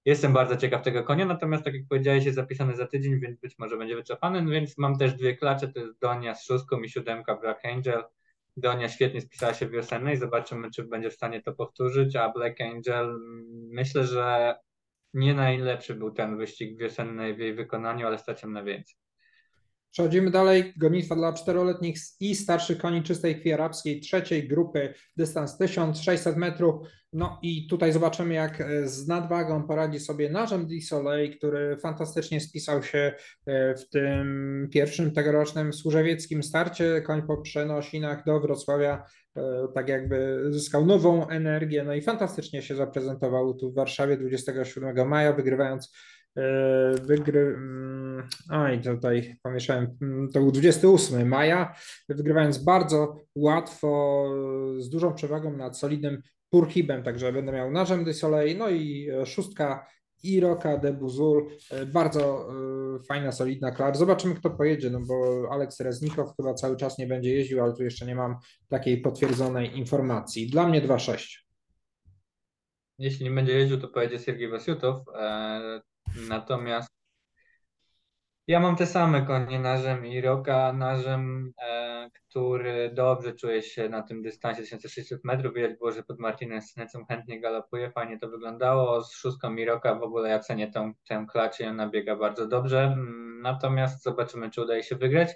jestem 0.05 0.33
bardzo 0.33 0.57
ciekaw 0.57 0.81
tego 0.81 1.03
konia, 1.03 1.25
natomiast 1.25 1.63
tak 1.63 1.73
jak 1.73 1.83
powiedziałeś 1.89 2.25
jest 2.25 2.35
zapisany 2.35 2.75
za 2.75 2.87
tydzień, 2.87 3.19
więc 3.19 3.39
być 3.39 3.59
może 3.59 3.77
będzie 3.77 3.95
wycofany, 3.95 4.41
no 4.41 4.51
więc 4.51 4.77
mam 4.77 4.97
też 4.97 5.13
dwie 5.13 5.37
klacze, 5.37 5.67
to 5.67 5.79
jest 5.79 5.99
Donia 5.99 6.35
z 6.35 6.45
szóstką 6.45 6.81
i 6.81 6.89
siódemka 6.89 7.35
Black 7.35 7.65
Angel. 7.65 8.03
Donia 8.57 8.89
świetnie 8.89 9.21
spisała 9.21 9.53
się 9.53 9.69
wiosennej, 9.69 10.17
zobaczymy 10.17 10.71
czy 10.71 10.83
będzie 10.83 11.09
w 11.09 11.13
stanie 11.13 11.41
to 11.41 11.53
powtórzyć, 11.53 12.15
a 12.15 12.29
Black 12.29 12.61
Angel 12.61 13.19
myślę, 13.71 14.03
że 14.03 14.55
nie 15.13 15.33
najlepszy 15.33 15.95
był 15.95 16.11
ten 16.11 16.37
wyścig 16.37 16.77
wiosennej 16.77 17.35
w 17.35 17.39
jej 17.39 17.53
wykonaniu, 17.53 18.07
ale 18.07 18.19
stać 18.19 18.43
na 18.43 18.63
więcej. 18.63 19.04
Przechodzimy 19.95 20.31
dalej. 20.31 20.73
Gonitwa 20.77 21.15
dla 21.15 21.33
czteroletnich 21.33 21.97
i 22.19 22.35
starszych 22.35 22.77
koni 22.77 23.03
czystej 23.03 23.35
krwi 23.35 23.53
arabskiej 23.53 23.99
trzeciej 23.99 24.47
grupy, 24.47 24.93
dystans 25.17 25.57
1600 25.57 26.37
metrów. 26.37 26.87
No 27.13 27.39
i 27.41 27.67
tutaj 27.67 27.93
zobaczymy, 27.93 28.33
jak 28.33 28.61
e, 28.61 28.87
z 28.87 29.07
nadwagą 29.07 29.67
poradzi 29.67 29.99
sobie 29.99 30.29
Narzem 30.29 30.67
Di 30.67 30.81
Soleil, 30.81 31.37
który 31.37 31.77
fantastycznie 31.77 32.41
spisał 32.41 32.83
się 32.83 33.13
e, 33.45 33.75
w 33.75 33.89
tym 33.89 34.69
pierwszym 34.71 35.11
tegorocznym 35.11 35.73
służewieckim 35.73 36.43
starcie. 36.43 37.01
Koń 37.01 37.21
po 37.27 37.37
przenosinach 37.37 38.25
do 38.25 38.39
Wrocławia 38.39 39.03
e, 39.35 39.67
tak 39.75 39.89
jakby 39.89 40.45
zyskał 40.49 40.85
nową 40.85 41.27
energię, 41.27 41.83
no 41.83 41.93
i 41.93 42.01
fantastycznie 42.01 42.61
się 42.61 42.75
zaprezentował 42.75 43.53
tu 43.53 43.71
w 43.71 43.75
Warszawie 43.75 44.17
27 44.17 45.07
maja, 45.07 45.33
wygrywając 45.33 45.91
wygry... 47.01 47.55
Mm, 47.57 48.27
oj, 48.51 48.81
tutaj 48.81 49.35
pomieszałem, 49.43 49.97
mm, 50.01 50.31
to 50.31 50.39
był 50.39 50.51
28 50.51 51.27
maja, 51.27 51.75
wygrywając 52.09 52.57
bardzo 52.57 53.15
łatwo, 53.35 54.25
z 54.79 54.89
dużą 54.89 55.13
przewagą 55.13 55.57
nad 55.57 55.77
solidnym 55.77 56.21
Purhibem, 56.49 57.03
także 57.03 57.33
będę 57.33 57.51
miał 57.51 57.71
Narzem 57.71 58.03
de 58.03 58.13
Soleil, 58.13 58.57
no 58.57 58.69
i 58.69 59.09
e, 59.09 59.25
szóstka 59.25 59.87
Iroka 60.23 60.77
de 60.77 60.93
Buzul, 60.93 61.49
e, 61.71 61.85
bardzo 61.85 62.49
fajna, 63.07 63.31
solidna 63.31 63.71
klar. 63.71 63.97
Zobaczymy, 63.97 64.35
kto 64.35 64.49
pojedzie, 64.49 64.89
no 64.89 64.99
bo 64.99 65.47
Aleks 65.51 65.79
Reznikow 65.79 66.35
chyba 66.37 66.53
cały 66.53 66.77
czas 66.77 66.97
nie 66.97 67.07
będzie 67.07 67.33
jeździł, 67.33 67.63
ale 67.63 67.73
tu 67.73 67.83
jeszcze 67.83 68.05
nie 68.05 68.15
mam 68.15 68.35
takiej 68.69 69.01
potwierdzonej 69.01 69.77
informacji. 69.77 70.49
Dla 70.49 70.67
mnie 70.67 70.81
2-6. 70.81 71.45
Jeśli 72.99 73.25
nie 73.25 73.31
będzie 73.31 73.53
jeździł, 73.53 73.79
to 73.79 73.87
pojedzie 73.87 74.19
Sergiej 74.19 74.49
Wasiutow. 74.49 75.01
Natomiast 76.29 76.95
ja 78.47 78.59
mam 78.59 78.75
te 78.75 78.85
same 78.85 79.25
konie 79.25 79.59
narzem 79.59 80.05
i 80.05 80.21
Roka 80.21 80.73
narzem, 80.73 81.53
e, 81.61 82.09
który 82.13 82.91
dobrze 82.93 83.33
czuje 83.33 83.61
się 83.63 83.89
na 83.89 84.01
tym 84.01 84.21
dystansie 84.21 84.61
1600 84.61 85.23
metrów. 85.23 85.53
Widać 85.53 85.77
było, 85.77 85.91
że 85.91 86.03
pod 86.03 86.19
Martinem 86.19 86.61
Snecą 86.61 87.05
chętnie 87.05 87.41
galopuje, 87.41 87.91
fajnie 87.91 88.19
to 88.19 88.29
wyglądało. 88.29 89.03
Z 89.03 89.15
szóstką 89.15 89.49
Miroka 89.49 89.95
w 89.95 90.03
ogóle 90.03 90.29
ja 90.29 90.39
cenię 90.39 90.71
tą, 90.71 90.93
tę 91.07 91.25
klacie, 91.31 91.69
ona 91.69 91.89
biega 91.89 92.15
bardzo 92.15 92.47
dobrze. 92.47 92.97
Natomiast 93.41 94.03
zobaczymy, 94.03 94.49
czy 94.49 94.61
udaje 94.61 94.83
się 94.83 94.95
wygrać. 94.95 95.29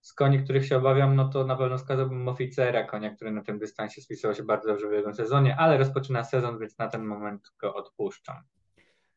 Z 0.00 0.12
koni, 0.12 0.44
których 0.44 0.66
się 0.66 0.76
obawiam, 0.76 1.16
no 1.16 1.28
to 1.28 1.44
na 1.44 1.56
pewno 1.56 1.78
skazałbym 1.78 2.28
oficera, 2.28 2.84
konia, 2.84 3.14
który 3.14 3.30
na 3.30 3.42
tym 3.42 3.58
dystansie 3.58 4.02
spisywał 4.02 4.34
się 4.34 4.42
bardzo 4.42 4.68
dobrze 4.68 4.86
w 4.86 4.88
ubiegłym 4.88 5.14
sezonie, 5.14 5.56
ale 5.56 5.78
rozpoczyna 5.78 6.24
sezon, 6.24 6.58
więc 6.58 6.78
na 6.78 6.88
ten 6.88 7.04
moment 7.04 7.52
go 7.60 7.74
odpuszczam. 7.74 8.36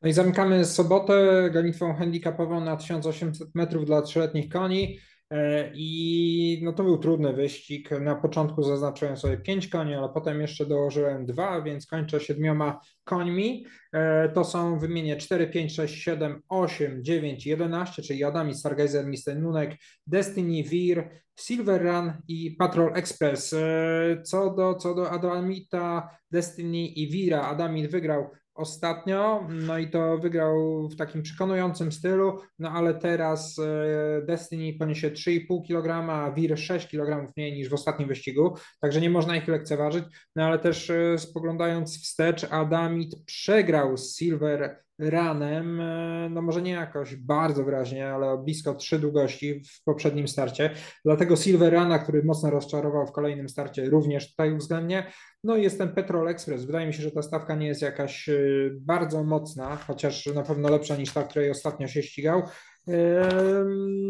No 0.01 0.09
i 0.09 0.13
zamykamy 0.13 0.65
sobotę 0.65 1.49
gonitwą 1.53 1.95
handicapową 1.95 2.61
na 2.61 2.77
1800 2.77 3.55
metrów 3.55 3.85
dla 3.85 4.01
trzyletnich 4.01 4.49
koni. 4.49 4.99
E, 5.31 5.71
I 5.73 6.61
no 6.63 6.73
to 6.73 6.83
był 6.83 6.97
trudny 6.97 7.33
wyścig. 7.33 7.91
Na 7.91 8.15
początku 8.15 8.63
zaznaczyłem 8.63 9.17
sobie 9.17 9.37
5 9.37 9.67
koni, 9.67 9.93
ale 9.93 10.09
potem 10.09 10.41
jeszcze 10.41 10.65
dołożyłem 10.65 11.25
dwa, 11.25 11.61
więc 11.61 11.87
kończę 11.87 12.19
siedmioma 12.19 12.79
końmi. 13.03 13.65
E, 13.93 14.29
to 14.29 14.43
są 14.43 14.79
wymienię 14.79 15.17
4, 15.17 15.47
5, 15.47 15.75
6, 15.75 16.03
7, 16.03 16.41
8, 16.49 17.03
9, 17.03 17.45
11, 17.45 18.01
czyli 18.01 18.23
Adami, 18.23 18.55
Stargazer, 18.55 19.05
Mr. 19.07 19.39
Nunek, 19.39 19.75
Destiny, 20.07 20.63
Vir, 20.63 21.09
Silver 21.35 21.81
Run 21.83 22.13
i 22.27 22.51
Patrol 22.51 22.91
Express. 22.95 23.53
E, 23.53 24.21
co 24.23 24.53
do, 24.53 24.75
co 24.75 24.95
do 24.95 25.09
Adamita, 25.11 26.09
Destiny 26.31 26.85
i 26.87 27.07
Vira, 27.11 27.41
Adamit 27.41 27.91
wygrał 27.91 28.29
ostatnio, 28.57 29.47
no 29.49 29.77
i 29.77 29.89
to 29.89 30.17
wygrał 30.17 30.87
w 30.89 30.95
takim 30.95 31.21
przekonującym 31.21 31.91
stylu, 31.91 32.39
no 32.59 32.71
ale 32.71 32.93
teraz 32.93 33.59
e, 33.59 34.25
Destiny 34.25 34.79
poniesie 34.79 35.11
3,5 35.11 35.67
kg, 35.67 36.09
a 36.09 36.31
Wir 36.31 36.59
6 36.59 36.87
kg 36.87 37.31
mniej 37.37 37.53
niż 37.53 37.69
w 37.69 37.73
ostatnim 37.73 38.07
wyścigu, 38.07 38.55
także 38.81 39.01
nie 39.01 39.09
można 39.09 39.35
ich 39.35 39.47
lekceważyć, 39.47 40.05
no 40.35 40.43
ale 40.43 40.59
też 40.59 40.89
e, 40.89 41.17
spoglądając 41.17 42.03
wstecz, 42.03 42.43
Adamit 42.51 43.15
przegrał 43.25 43.97
z 43.97 44.17
Silver 44.17 44.87
ranem, 44.99 45.81
e, 45.81 46.29
no 46.29 46.41
może 46.41 46.61
nie 46.61 46.71
jakoś 46.71 47.15
bardzo 47.15 47.63
wyraźnie, 47.63 48.09
ale 48.09 48.37
blisko 48.37 48.75
trzy 48.75 48.99
długości 48.99 49.63
w 49.63 49.83
poprzednim 49.83 50.27
starcie. 50.27 50.69
Dlatego 51.05 51.35
Silver 51.35 51.73
Rana, 51.73 51.99
który 51.99 52.23
mocno 52.23 52.49
rozczarował 52.49 53.07
w 53.07 53.11
kolejnym 53.11 53.49
starcie, 53.49 53.89
również 53.89 54.29
tutaj 54.29 54.53
uwzględnię. 54.53 55.11
No 55.47 55.55
i 55.55 55.63
jest 55.63 55.77
ten 55.77 55.89
Petrol 55.89 56.27
Express. 56.27 56.65
Wydaje 56.65 56.87
mi 56.87 56.93
się, 56.93 57.03
że 57.03 57.11
ta 57.11 57.21
stawka 57.21 57.55
nie 57.55 57.67
jest 57.67 57.81
jakaś 57.81 58.29
e, 58.29 58.39
bardzo 58.71 59.23
mocna, 59.23 59.75
chociaż 59.75 60.25
na 60.25 60.43
pewno 60.43 60.69
lepsza 60.69 60.95
niż 60.95 61.13
ta, 61.13 61.23
której 61.23 61.51
ostatnio 61.51 61.87
się 61.87 62.03
ścigał. 62.03 62.43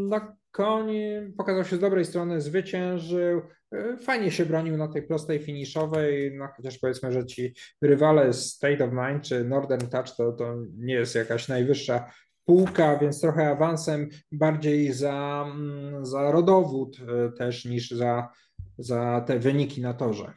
No, 0.10 0.22
koń 0.52 0.94
pokazał 1.38 1.66
się 1.66 1.76
z 1.76 1.80
dobrej 1.80 2.06
strony, 2.06 2.42
zwyciężył. 2.42 3.42
E, 3.72 3.98
fajnie 3.98 4.32
się 4.32 4.46
bronił 4.46 4.78
na 4.78 4.88
tej 4.88 5.04
prostej 5.04 5.40
finiszowej, 5.40 6.32
no 6.38 6.48
chociaż 6.56 6.78
powiedzmy, 6.78 7.12
że 7.12 7.26
ci 7.26 7.54
rywale 7.82 8.34
State 8.34 8.86
of 8.86 8.92
Mind 8.92 9.24
czy 9.24 9.44
Northern 9.44 9.88
Touch 9.88 10.16
to, 10.18 10.32
to 10.32 10.56
nie 10.78 10.94
jest 10.94 11.16
jakaś 11.16 11.48
najwyższa 11.48 12.12
półka, 12.46 12.98
więc 12.98 13.22
trochę 13.22 13.50
awansem 13.50 14.10
bardziej 14.32 14.94
za, 14.94 15.46
mm, 15.56 16.06
za 16.06 16.32
rodowód 16.32 16.98
e, 17.00 17.32
też 17.32 17.66
niż 17.66 17.92
za, 17.92 18.30
za 18.78 19.24
te 19.28 19.40
wyniki 19.40 19.82
na 19.82 19.94
torze. 19.94 20.34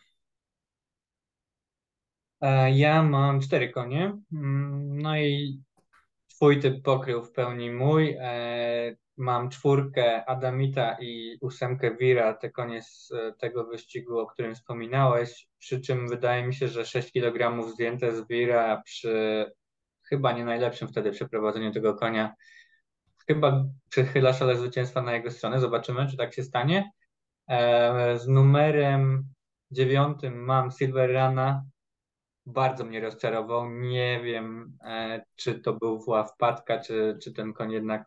E, 2.40 2.70
ja 2.70 3.02
mam 3.02 3.40
cztery 3.40 3.68
konie, 3.68 4.18
mm, 4.32 4.98
no 5.02 5.18
i 5.18 5.60
twój 6.28 6.60
typ 6.60 6.82
pokrył 6.82 7.22
w 7.22 7.32
pełni 7.32 7.70
mój. 7.70 8.16
Mam 9.16 9.50
czwórkę 9.50 10.24
Adamita 10.24 10.96
i 11.00 11.38
ósemkę 11.40 11.96
Wira, 11.96 12.34
te 12.34 12.50
koniec 12.50 13.08
tego 13.38 13.64
wyścigu, 13.64 14.18
o 14.18 14.26
którym 14.26 14.54
wspominałeś, 14.54 15.48
przy 15.58 15.80
czym 15.80 16.08
wydaje 16.08 16.46
mi 16.46 16.54
się, 16.54 16.68
że 16.68 16.86
6 16.86 17.12
kg 17.12 17.68
zdjęte 17.72 18.16
z 18.16 18.28
Wira 18.28 18.82
przy 18.84 19.46
chyba 20.02 20.32
nie 20.32 20.44
najlepszym 20.44 20.88
wtedy 20.88 21.10
przeprowadzeniu 21.10 21.72
tego 21.72 21.94
konia, 21.94 22.34
chyba 23.26 23.64
przychyla 23.90 24.32
szale 24.32 24.56
zwycięstwa 24.56 25.02
na 25.02 25.12
jego 25.12 25.30
stronę, 25.30 25.60
zobaczymy, 25.60 26.06
czy 26.10 26.16
tak 26.16 26.34
się 26.34 26.42
stanie. 26.42 26.90
E, 27.48 28.18
z 28.18 28.28
numerem 28.28 29.24
dziewiątym 29.70 30.44
mam 30.44 30.70
Silver 30.70 31.12
Rana, 31.12 31.64
bardzo 32.52 32.84
mnie 32.84 33.00
rozczarował. 33.00 33.70
Nie 33.70 34.20
wiem, 34.24 34.78
e, 34.84 35.24
czy 35.36 35.60
to 35.60 35.72
był 35.72 36.04
wpadka, 36.34 36.78
czy, 36.78 37.18
czy 37.22 37.32
ten 37.32 37.52
koń 37.52 37.72
jednak 37.72 38.04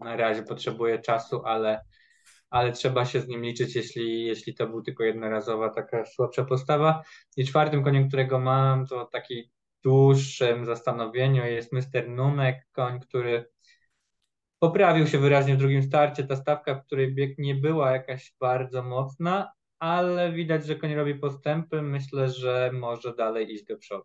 na 0.00 0.16
razie 0.16 0.42
potrzebuje 0.42 0.98
czasu, 0.98 1.42
ale, 1.44 1.80
ale 2.50 2.72
trzeba 2.72 3.04
się 3.04 3.20
z 3.20 3.28
nim 3.28 3.42
liczyć, 3.42 3.76
jeśli, 3.76 4.24
jeśli 4.24 4.54
to 4.54 4.66
był 4.66 4.82
tylko 4.82 5.04
jednorazowa 5.04 5.70
taka 5.70 6.04
słabsza 6.06 6.44
postawa. 6.44 7.02
I 7.36 7.44
czwartym 7.44 7.84
koniem, 7.84 8.08
którego 8.08 8.38
mam, 8.38 8.86
to 8.86 9.04
taki 9.04 9.50
dłuższym 9.82 10.64
zastanowieniu 10.64 11.44
jest 11.44 11.72
Mr. 11.72 12.08
Nunek, 12.08 12.66
koń, 12.72 13.00
który 13.00 13.50
poprawił 14.58 15.06
się 15.06 15.18
wyraźnie 15.18 15.54
w 15.54 15.58
drugim 15.58 15.82
starcie. 15.82 16.24
Ta 16.24 16.36
stawka, 16.36 16.74
w 16.74 16.86
której 16.86 17.14
bieg 17.14 17.38
nie 17.38 17.54
była 17.54 17.92
jakaś 17.92 18.34
bardzo 18.40 18.82
mocna, 18.82 19.52
ale 19.78 20.32
widać, 20.32 20.66
że 20.66 20.76
koń 20.76 20.94
robi 20.94 21.14
postępy. 21.14 21.82
Myślę, 21.82 22.28
że 22.28 22.70
może 22.74 23.14
dalej 23.14 23.52
iść 23.52 23.64
do 23.64 23.76
przodu. 23.76 24.04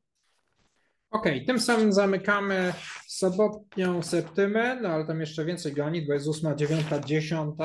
Okej, 1.12 1.34
okay, 1.34 1.46
tym 1.46 1.60
samym 1.60 1.94
zamykamy 1.94 2.74
sobotnią 3.08 4.04
septymę, 4.04 4.82
no 4.82 4.90
ale 4.90 5.06
tam 5.06 5.20
jeszcze 5.20 5.46
więcej 5.46 5.74
goni, 5.74 6.02
bo 6.02 6.14
jest 6.14 6.28
8, 6.28 6.58
9, 6.58 6.86
10. 7.06 7.56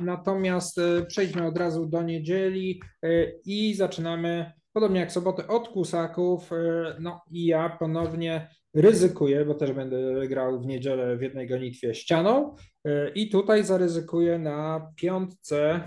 Natomiast 0.00 0.78
e, 0.78 1.06
przejdźmy 1.06 1.46
od 1.46 1.58
razu 1.58 1.86
do 1.86 2.02
niedzieli 2.02 2.80
e, 3.02 3.08
i 3.44 3.74
zaczynamy, 3.74 4.52
podobnie 4.72 5.00
jak 5.00 5.12
sobotę, 5.12 5.48
od 5.48 5.68
kusaków. 5.68 6.52
E, 6.52 6.56
no 7.00 7.20
i 7.30 7.46
ja 7.46 7.76
ponownie 7.78 8.48
ryzykuję, 8.74 9.44
bo 9.44 9.54
też 9.54 9.72
będę 9.72 10.28
grał 10.28 10.60
w 10.60 10.66
niedzielę 10.66 11.16
w 11.16 11.22
jednej 11.22 11.48
gonitwie 11.48 11.94
ścianą 11.94 12.54
i 13.14 13.28
tutaj 13.28 13.64
zaryzykuję 13.64 14.38
na 14.38 14.92
piątce 14.96 15.80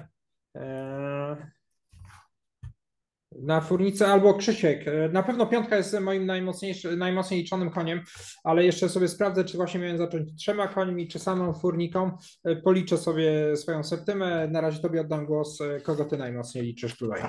na 3.41 3.61
furnicę 3.61 4.07
albo 4.07 4.33
Krzysiek. 4.33 4.87
E, 4.87 5.09
na 5.09 5.23
pewno 5.23 5.45
piątka 5.45 5.77
jest 5.77 5.99
moim 5.99 6.25
najmocniej 6.97 7.41
liczonym 7.41 7.69
koniem, 7.69 8.03
ale 8.43 8.65
jeszcze 8.65 8.89
sobie 8.89 9.07
sprawdzę, 9.07 9.43
czy 9.43 9.57
właśnie 9.57 9.79
miałem 9.79 9.97
zacząć 9.97 10.35
trzema 10.37 10.67
końmi, 10.67 11.07
czy 11.07 11.19
samą 11.19 11.53
furniką. 11.53 12.17
E, 12.43 12.55
policzę 12.55 12.97
sobie 12.97 13.57
swoją 13.57 13.83
septymę. 13.83 14.47
Na 14.47 14.61
razie 14.61 14.79
tobie 14.79 15.01
oddam 15.01 15.25
głos. 15.25 15.59
Kogo 15.83 16.05
ty 16.05 16.17
najmocniej 16.17 16.63
liczysz 16.63 16.97
tutaj? 16.97 17.21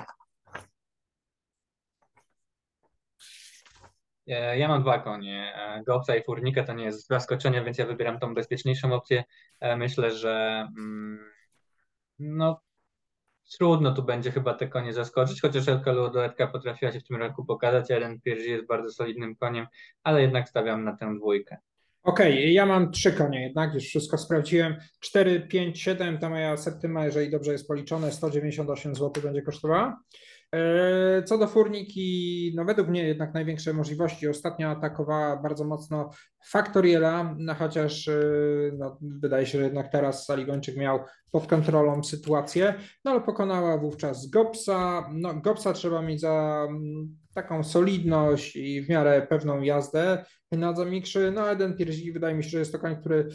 Ja 4.57 4.67
mam 4.67 4.81
dwa 4.81 4.99
konie. 4.99 5.53
Gopsa 5.85 6.15
i 6.15 6.23
Furnika 6.23 6.63
to 6.63 6.73
nie 6.73 6.83
jest 6.83 7.07
zaskoczenie, 7.07 7.63
więc 7.63 7.77
ja 7.77 7.85
wybieram 7.85 8.19
tą 8.19 8.33
bezpieczniejszą 8.33 8.93
opcję. 8.93 9.23
Myślę, 9.77 10.11
że 10.11 10.67
mm, 10.77 11.19
no, 12.19 12.61
trudno 13.57 13.93
tu 13.93 14.03
będzie 14.03 14.31
chyba 14.31 14.53
te 14.53 14.67
konie 14.67 14.93
zaskoczyć, 14.93 15.41
chociaż 15.41 15.67
Elka 15.67 15.91
Ludoletka 15.91 16.47
potrafiła 16.47 16.91
się 16.91 16.99
w 16.99 17.07
tym 17.07 17.17
roku 17.17 17.45
pokazać, 17.45 17.91
Eren 17.91 18.21
Pierzi 18.21 18.49
jest 18.49 18.65
bardzo 18.65 18.91
solidnym 18.91 19.35
koniem, 19.35 19.67
ale 20.03 20.21
jednak 20.21 20.49
stawiam 20.49 20.83
na 20.83 20.97
tę 20.97 21.15
dwójkę. 21.17 21.57
Okej, 22.03 22.33
okay, 22.33 22.51
ja 22.51 22.65
mam 22.65 22.91
trzy 22.91 23.13
konie 23.13 23.41
jednak, 23.41 23.73
już 23.73 23.83
wszystko 23.83 24.17
sprawdziłem. 24.17 24.75
4, 24.99 25.47
5, 25.47 25.81
7 25.81 26.17
to 26.17 26.29
moja 26.29 26.57
septyma, 26.57 27.05
jeżeli 27.05 27.31
dobrze 27.31 27.51
jest 27.51 27.67
policzone, 27.67 28.11
198 28.11 28.95
zł 28.95 29.23
będzie 29.23 29.41
kosztowała. 29.41 29.99
E, 30.53 31.23
co 31.23 31.37
do 31.37 31.47
Furniki, 31.47 32.51
no 32.55 32.65
według 32.65 32.87
mnie 32.87 33.07
jednak 33.07 33.33
największe 33.33 33.73
możliwości. 33.73 34.27
Ostatnio 34.27 34.69
atakowała 34.69 35.37
bardzo 35.37 35.65
mocno 35.65 36.09
Faktoriela, 36.45 37.35
no 37.37 37.55
chociaż 37.55 38.07
e, 38.07 38.21
no, 38.77 38.97
wydaje 39.01 39.45
się, 39.45 39.57
że 39.57 39.63
jednak 39.63 39.91
teraz 39.91 40.25
Saligończyk 40.25 40.77
miał 40.77 40.99
pod 41.31 41.47
kontrolą 41.47 42.03
sytuację, 42.03 42.73
no 43.05 43.11
ale 43.11 43.21
pokonała 43.21 43.77
wówczas 43.77 44.29
Gopsa. 44.29 45.09
No, 45.13 45.33
Gopsa 45.33 45.73
trzeba 45.73 46.01
mieć 46.01 46.21
za 46.21 46.65
mm, 46.69 47.17
taką 47.33 47.63
solidność 47.63 48.55
i 48.55 48.81
w 48.81 48.89
miarę 48.89 49.27
pewną 49.29 49.61
jazdę 49.61 50.25
na 50.51 50.75
Zamikrzy. 50.75 51.31
No 51.35 51.51
Eden 51.51 51.77
Pierzi 51.77 52.11
wydaje 52.11 52.35
mi 52.35 52.43
się, 52.43 52.49
że 52.49 52.59
jest 52.59 52.71
to 52.71 52.79
koń, 52.79 52.95
który 52.95 53.27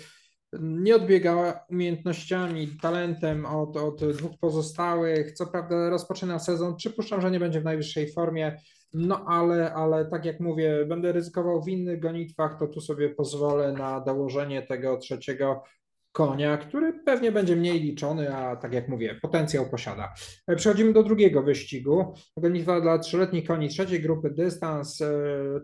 nie 0.60 0.96
odbiega 0.96 1.64
umiejętnościami, 1.70 2.68
talentem 2.82 3.46
od, 3.46 3.76
od 3.76 4.04
dwóch 4.04 4.38
pozostałych. 4.40 5.32
Co 5.32 5.46
prawda 5.46 5.90
rozpoczyna 5.90 6.38
sezon, 6.38 6.76
przypuszczam, 6.76 7.20
że 7.20 7.30
nie 7.30 7.40
będzie 7.40 7.60
w 7.60 7.64
najwyższej 7.64 8.12
formie, 8.12 8.60
no 8.94 9.24
ale, 9.26 9.74
ale 9.74 10.04
tak 10.04 10.24
jak 10.24 10.40
mówię, 10.40 10.86
będę 10.86 11.12
ryzykował 11.12 11.62
w 11.62 11.68
innych 11.68 12.00
gonitwach, 12.00 12.58
to 12.58 12.66
tu 12.66 12.80
sobie 12.80 13.08
pozwolę 13.08 13.72
na 13.72 14.00
dołożenie 14.00 14.62
tego 14.62 14.96
trzeciego 14.96 15.62
konia, 16.12 16.56
który 16.56 16.92
pewnie 16.92 17.32
będzie 17.32 17.56
mniej 17.56 17.80
liczony, 17.80 18.34
a 18.34 18.56
tak 18.56 18.72
jak 18.72 18.88
mówię, 18.88 19.18
potencjał 19.22 19.70
posiada. 19.70 20.14
Przechodzimy 20.56 20.92
do 20.92 21.02
drugiego 21.02 21.42
wyścigu. 21.42 22.14
Gonitwa 22.36 22.80
dla 22.80 22.98
trzyletnich 22.98 23.46
koni 23.46 23.68
trzeciej 23.68 24.00
grupy, 24.00 24.30
dystans 24.30 25.02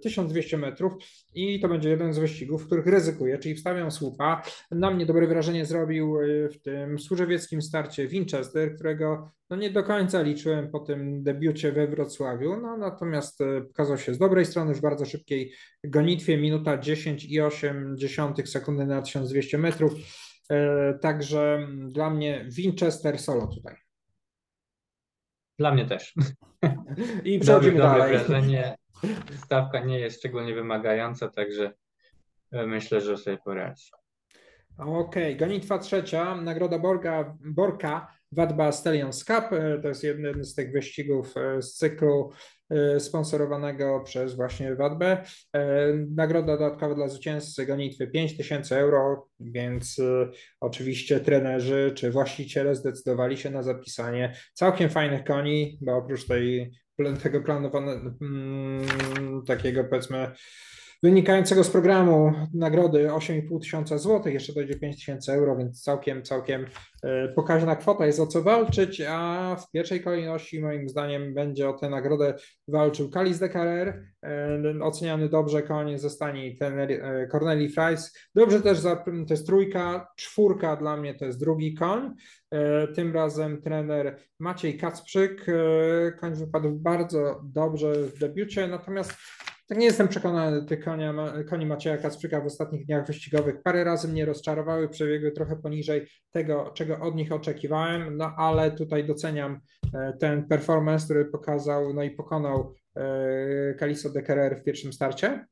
1200 0.02 0.56
e, 0.56 0.60
metrów 0.60 0.92
i 1.34 1.60
to 1.60 1.68
będzie 1.68 1.90
jeden 1.90 2.12
z 2.12 2.18
wyścigów, 2.18 2.62
w 2.62 2.66
których 2.66 2.86
ryzykuję, 2.86 3.38
czyli 3.38 3.54
wstawiam 3.54 3.90
słupa. 3.90 4.42
Na 4.70 4.90
mnie 4.90 5.06
dobre 5.06 5.26
wrażenie 5.26 5.66
zrobił 5.66 6.20
e, 6.20 6.48
w 6.48 6.62
tym 6.62 6.98
służewieckim 6.98 7.62
starcie 7.62 8.08
Winchester, 8.08 8.74
którego 8.74 9.30
no 9.54 9.60
nie 9.60 9.70
do 9.70 9.84
końca 9.84 10.22
liczyłem 10.22 10.70
po 10.70 10.80
tym 10.80 11.22
debiucie 11.22 11.72
we 11.72 11.88
Wrocławiu, 11.88 12.60
no 12.60 12.76
natomiast 12.76 13.38
pokazał 13.68 13.98
się 13.98 14.14
z 14.14 14.18
dobrej 14.18 14.44
strony 14.44 14.74
w 14.74 14.80
bardzo 14.80 15.04
szybkiej 15.04 15.52
gonitwie, 15.84 16.38
minuta 16.38 16.78
10 16.78 17.24
i 17.24 17.40
8 17.40 17.96
sekundy 18.44 18.86
na 18.86 19.02
1200 19.02 19.58
metrów. 19.58 19.92
E, 20.50 20.98
także 20.98 21.68
dla 21.88 22.10
mnie 22.10 22.46
Winchester 22.48 23.18
solo 23.18 23.46
tutaj. 23.46 23.76
Dla 25.58 25.74
mnie 25.74 25.86
też. 25.86 26.14
I 27.24 27.38
przechodzimy 27.38 27.78
dobre, 27.78 27.98
dalej. 27.98 28.18
Wrażenie. 28.18 28.76
Stawka 29.44 29.80
nie 29.80 30.00
jest 30.00 30.18
szczególnie 30.18 30.54
wymagająca, 30.54 31.28
także 31.28 31.72
e, 32.52 32.66
myślę, 32.66 33.00
że 33.00 33.16
sobie 33.16 33.38
poradzi. 33.44 33.90
Okej, 34.78 35.34
okay. 35.34 35.36
gonitwa 35.36 35.78
trzecia, 35.78 36.36
nagroda 36.36 36.78
Borga, 36.78 37.36
Borka 37.40 38.14
Wadba 38.36 38.72
Stallions 38.72 39.24
Cup. 39.24 39.52
E, 39.52 39.78
to 39.82 39.88
jest 39.88 40.04
jeden 40.04 40.44
z 40.44 40.54
tych 40.54 40.72
wyścigów 40.72 41.34
z 41.60 41.74
cyklu 41.74 42.30
E, 42.70 43.00
sponsorowanego 43.00 44.00
przez 44.04 44.34
właśnie 44.34 44.74
Wadbę. 44.74 45.22
E, 45.52 45.92
nagroda 46.10 46.56
dodatkowa 46.56 46.94
dla 46.94 47.08
zwycięzcy 47.08 47.66
gonitwy 47.66 48.06
5000 48.06 48.78
euro, 48.78 49.28
więc 49.40 49.98
e, 49.98 50.30
oczywiście 50.60 51.20
trenerzy 51.20 51.92
czy 51.94 52.10
właściciele 52.10 52.74
zdecydowali 52.74 53.36
się 53.36 53.50
na 53.50 53.62
zapisanie 53.62 54.36
całkiem 54.54 54.90
fajnych 54.90 55.24
koni, 55.24 55.78
bo 55.80 55.96
oprócz 55.96 56.26
tej, 56.26 56.72
tego 57.22 57.40
planowanego 57.40 58.14
mm, 58.22 58.86
takiego 59.46 59.84
powiedzmy 59.84 60.30
wynikającego 61.04 61.64
z 61.64 61.70
programu 61.70 62.32
nagrody 62.54 63.08
8,5 63.08 63.60
tysiąca 63.60 63.98
złotych, 63.98 64.34
jeszcze 64.34 64.52
dojdzie 64.52 64.74
5 64.74 64.96
tysięcy 64.96 65.32
euro, 65.32 65.56
więc 65.56 65.82
całkiem, 65.82 66.22
całkiem 66.22 66.66
e, 67.02 67.28
pokaźna 67.28 67.76
kwota, 67.76 68.06
jest 68.06 68.20
o 68.20 68.26
co 68.26 68.42
walczyć, 68.42 69.02
a 69.08 69.56
w 69.56 69.70
pierwszej 69.70 70.02
kolejności 70.02 70.62
moim 70.62 70.88
zdaniem 70.88 71.34
będzie 71.34 71.68
o 71.68 71.72
tę 71.72 71.90
nagrodę 71.90 72.34
walczył 72.68 73.10
Kalis 73.10 73.38
de 73.38 73.48
Carrer, 73.48 74.04
e, 74.22 74.82
oceniany 74.82 75.28
dobrze 75.28 75.62
koń 75.62 75.98
zostanie 75.98 76.56
ten 76.56 76.78
e, 76.78 77.28
Corneli 77.32 77.68
Fries, 77.68 78.18
dobrze 78.34 78.60
też, 78.60 78.78
za, 78.78 78.96
to 78.96 79.10
jest 79.30 79.46
trójka, 79.46 80.08
czwórka 80.16 80.76
dla 80.76 80.96
mnie 80.96 81.14
to 81.14 81.24
jest 81.24 81.40
drugi 81.40 81.74
koń, 81.74 82.14
tym 82.94 83.14
razem 83.14 83.62
trener 83.62 84.18
Maciej 84.40 84.78
Kacprzyk, 84.78 85.46
koń 86.20 86.34
wypadł 86.34 86.72
bardzo 86.72 87.40
dobrze 87.44 87.94
w 87.94 88.18
debiucie, 88.18 88.68
natomiast 88.68 89.14
tak 89.66 89.78
nie 89.78 89.86
jestem 89.86 90.08
przekonany, 90.08 90.66
te 90.66 90.76
konia, 90.76 91.14
koni 91.50 91.66
Macieja 91.66 91.96
Kacprzyka 91.96 92.40
w 92.40 92.46
ostatnich 92.46 92.86
dniach 92.86 93.06
wyścigowych 93.06 93.62
parę 93.62 93.84
razy 93.84 94.08
mnie 94.08 94.24
rozczarowały, 94.24 94.88
przebiegły 94.88 95.32
trochę 95.32 95.56
poniżej 95.56 96.06
tego, 96.30 96.70
czego 96.74 97.00
od 97.00 97.14
nich 97.14 97.32
oczekiwałem, 97.32 98.16
no 98.16 98.34
ale 98.36 98.70
tutaj 98.70 99.06
doceniam 99.06 99.60
e, 99.94 100.12
ten 100.20 100.48
performance, 100.48 101.04
który 101.04 101.24
pokazał, 101.24 101.94
no 101.94 102.02
i 102.02 102.10
pokonał 102.10 102.74
Caliso 103.78 104.10
de 104.10 104.22
Carrer 104.22 104.60
w 104.60 104.64
pierwszym 104.64 104.92
starcie 104.92 105.46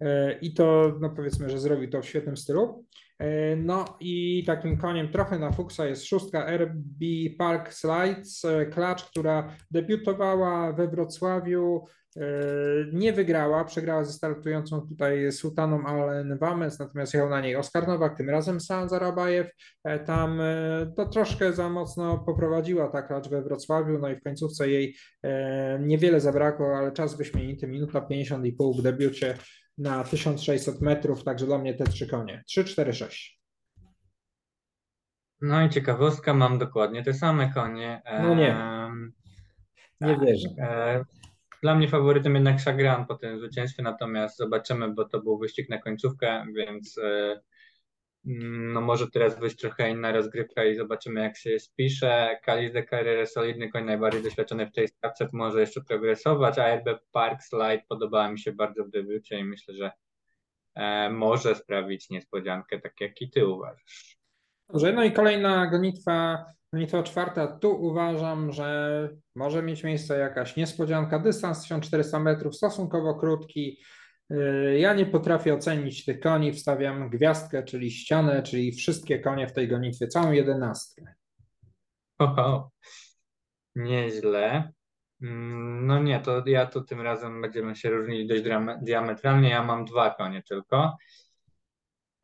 e, 0.00 0.38
i 0.38 0.54
to, 0.54 0.96
no 1.00 1.10
powiedzmy, 1.10 1.50
że 1.50 1.58
zrobił 1.58 1.90
to 1.90 2.02
w 2.02 2.06
świetnym 2.06 2.36
stylu. 2.36 2.84
E, 3.18 3.56
no 3.56 3.84
i 4.00 4.44
takim 4.46 4.76
koniem 4.76 5.08
trochę 5.08 5.38
na 5.38 5.52
fuksa 5.52 5.86
jest 5.86 6.04
szóstka 6.04 6.56
RB 6.56 7.04
Park 7.38 7.72
Slides, 7.72 8.42
klacz, 8.72 9.04
która 9.04 9.56
debiutowała 9.70 10.72
we 10.72 10.88
Wrocławiu 10.88 11.84
E, 11.84 12.03
nie 12.92 13.12
wygrała, 13.12 13.64
przegrała 13.64 14.04
ze 14.04 14.12
startującą 14.12 14.80
tutaj 14.80 15.32
Sultaną 15.32 15.86
Allen 15.86 16.38
Wames, 16.38 16.78
natomiast 16.78 17.14
jechał 17.14 17.30
na 17.30 17.40
niej 17.40 17.56
Oskar 17.56 17.88
Nowak, 17.88 18.16
tym 18.16 18.30
razem 18.30 18.60
San 18.60 18.88
Zarabajew. 18.88 19.50
E, 19.84 19.98
tam 19.98 20.40
e, 20.40 20.92
to 20.96 21.06
troszkę 21.06 21.52
za 21.52 21.68
mocno 21.68 22.18
poprowadziła 22.18 22.88
ta 22.88 23.02
klacz 23.02 23.28
we 23.28 23.42
Wrocławiu, 23.42 23.98
no 23.98 24.08
i 24.08 24.16
w 24.16 24.22
końcówce 24.22 24.68
jej 24.70 24.96
niewiele 25.80 26.20
zabrakło, 26.20 26.76
ale 26.76 26.92
czas 26.92 27.16
wyśmienity, 27.16 27.66
minuta 27.66 28.00
50,5 28.00 28.78
w 28.78 28.82
debiucie 28.82 29.34
na 29.78 30.04
1600 30.04 30.80
metrów, 30.80 31.24
także 31.24 31.46
dla 31.46 31.58
mnie 31.58 31.74
te 31.74 31.84
trzy 31.84 32.06
konie. 32.06 32.42
3, 32.46 32.64
4, 32.64 32.92
6. 32.92 33.40
No 35.40 35.62
i 35.66 35.70
ciekawostka, 35.70 36.34
mam 36.34 36.58
dokładnie 36.58 37.02
te 37.02 37.14
same 37.14 37.52
konie. 37.52 38.02
No 38.22 38.34
nie. 38.34 38.56
Nie 40.00 40.14
tak. 40.14 40.24
wierzę. 40.24 40.48
Dla 41.64 41.74
mnie 41.74 41.88
faworytem 41.88 42.34
jednak 42.34 42.60
Chagrin 42.60 43.06
po 43.08 43.14
tym 43.14 43.38
zwycięstwie, 43.38 43.82
natomiast 43.82 44.36
zobaczymy, 44.36 44.94
bo 44.94 45.04
to 45.04 45.20
był 45.20 45.38
wyścig 45.38 45.68
na 45.68 45.78
końcówkę, 45.78 46.46
więc 46.54 46.98
e, 46.98 47.40
mm, 48.26 48.72
no 48.72 48.80
może 48.80 49.10
teraz 49.10 49.40
być 49.40 49.56
trochę 49.56 49.90
inna 49.90 50.12
rozgrywka 50.12 50.64
i 50.64 50.76
zobaczymy 50.76 51.20
jak 51.20 51.36
się 51.36 51.58
spisze. 51.58 52.38
Kalis 52.42 52.72
de 52.72 52.84
Carrera 52.84 53.26
solidny 53.26 53.70
koń, 53.70 53.84
najbardziej 53.84 54.22
doświadczony 54.22 54.66
w 54.66 54.72
tej 54.72 54.88
stawce, 54.88 55.28
może 55.32 55.60
jeszcze 55.60 55.80
progresować, 55.80 56.58
a 56.58 56.76
RB 56.76 57.00
Park 57.12 57.42
Slide 57.42 57.82
podobała 57.88 58.30
mi 58.30 58.38
się 58.38 58.52
bardzo 58.52 58.84
w 58.84 58.90
debiucie 58.90 59.38
i 59.38 59.44
myślę, 59.44 59.74
że 59.74 59.90
e, 60.74 61.10
może 61.10 61.54
sprawić 61.54 62.10
niespodziankę, 62.10 62.80
tak 62.80 63.00
jak 63.00 63.22
i 63.22 63.30
ty 63.30 63.46
uważasz. 63.46 64.18
Dobrze, 64.68 64.92
no 64.92 65.04
i 65.04 65.12
kolejna 65.12 65.66
gonitwa 65.66 66.44
Gonitwa 66.74 67.02
czwarta, 67.02 67.46
tu 67.46 67.84
uważam, 67.84 68.52
że 68.52 69.10
może 69.34 69.62
mieć 69.62 69.84
miejsce 69.84 70.18
jakaś 70.18 70.56
niespodzianka. 70.56 71.18
Dystans 71.18 71.62
1400 71.62 72.20
metrów, 72.20 72.56
stosunkowo 72.56 73.14
krótki. 73.14 73.78
Y, 74.32 74.78
ja 74.78 74.94
nie 74.94 75.06
potrafię 75.06 75.54
ocenić 75.54 76.04
tych 76.04 76.20
koni, 76.20 76.52
wstawiam 76.52 77.10
gwiazdkę, 77.10 77.62
czyli 77.62 77.90
ścianę, 77.90 78.42
czyli 78.42 78.72
wszystkie 78.72 79.18
konie 79.18 79.48
w 79.48 79.52
tej 79.52 79.68
gonitwie, 79.68 80.08
całą 80.08 80.32
jedenastkę. 80.32 81.14
Oho, 82.18 82.70
nieźle. 83.76 84.72
Mm, 85.22 85.86
no 85.86 86.02
nie, 86.02 86.20
to 86.20 86.42
ja 86.46 86.66
tu 86.66 86.84
tym 86.84 87.00
razem 87.00 87.42
będziemy 87.42 87.76
się 87.76 87.90
różnili 87.90 88.26
dość 88.26 88.42
diametralnie. 88.82 89.50
Ja 89.50 89.62
mam 89.62 89.84
dwa 89.84 90.14
konie 90.14 90.42
tylko. 90.48 90.96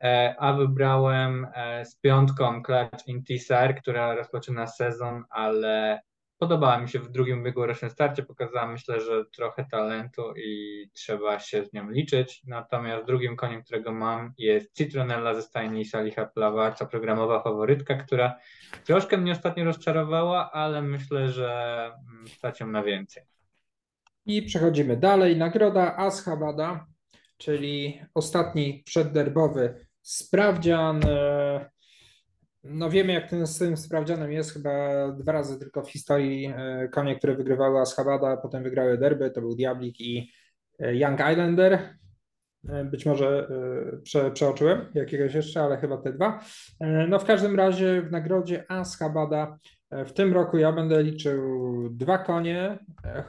E, 0.01 0.35
a 0.39 0.53
wybrałem 0.53 1.47
e, 1.55 1.85
z 1.85 1.95
piątką 1.95 2.63
Clutch 2.63 3.07
Intisar, 3.07 3.81
która 3.81 4.15
rozpoczyna 4.15 4.67
sezon, 4.67 5.23
ale 5.29 6.01
podobała 6.37 6.77
mi 6.77 6.89
się 6.89 6.99
w 6.99 7.11
drugim 7.11 7.39
ubiegłorocznym 7.39 7.91
starcie, 7.91 8.23
pokazała 8.23 8.67
myślę, 8.67 9.01
że 9.01 9.25
trochę 9.25 9.65
talentu 9.71 10.33
i 10.37 10.85
trzeba 10.93 11.39
się 11.39 11.65
z 11.65 11.73
nią 11.73 11.89
liczyć. 11.89 12.41
Natomiast 12.47 13.05
drugim 13.05 13.35
koniem, 13.35 13.63
którego 13.63 13.91
mam 13.91 14.33
jest 14.37 14.77
Citronella 14.77 15.33
ze 15.33 15.41
stajni 15.41 15.85
Saliha 15.85 16.25
Plawacza, 16.25 16.85
programowa 16.85 17.43
faworytka, 17.43 17.95
która 17.95 18.35
troszkę 18.85 19.17
mnie 19.17 19.31
ostatnio 19.31 19.63
rozczarowała, 19.63 20.51
ale 20.51 20.81
myślę, 20.81 21.29
że 21.29 21.83
mm, 21.85 22.27
stać 22.27 22.59
ją 22.59 22.67
na 22.67 22.83
więcej. 22.83 23.23
I 24.25 24.41
przechodzimy 24.41 24.97
dalej. 24.97 25.37
Nagroda 25.37 25.97
Ashabada, 25.97 26.85
czyli 27.37 28.01
ostatni 28.13 28.83
przedderbowy 28.85 29.90
Sprawdzian. 30.01 31.01
E, 31.05 31.69
no 32.63 32.89
wiemy, 32.89 33.13
jak 33.13 33.29
ten 33.29 33.47
z 33.47 33.57
tym 33.57 33.77
sprawdzianem 33.77 34.31
jest. 34.31 34.53
Chyba 34.53 34.71
dwa 35.11 35.31
razy 35.31 35.59
tylko 35.59 35.83
w 35.83 35.91
historii 35.91 36.53
e, 36.55 36.87
konie, 36.87 37.15
które 37.15 37.35
wygrywały 37.35 37.79
Ashabada, 37.79 38.37
potem 38.37 38.63
wygrały 38.63 38.97
derby, 38.97 39.31
to 39.31 39.41
był 39.41 39.55
Diablik 39.55 39.99
i 39.99 40.31
e, 40.79 40.95
Young 40.95 41.19
Islander. 41.31 41.97
Być 42.63 43.05
może 43.05 43.47
prze, 44.03 44.31
przeoczyłem 44.31 44.85
jakiegoś 44.93 45.33
jeszcze, 45.33 45.61
ale 45.61 45.77
chyba 45.77 45.97
te 45.97 46.13
dwa. 46.13 46.39
No 47.07 47.19
w 47.19 47.25
każdym 47.25 47.55
razie 47.55 48.01
w 48.01 48.11
nagrodzie 48.11 48.71
Ashabada 48.71 49.57
w 49.91 50.11
tym 50.11 50.33
roku 50.33 50.57
ja 50.57 50.71
będę 50.71 51.03
liczył 51.03 51.41
dwa 51.89 52.17
konie, 52.17 52.79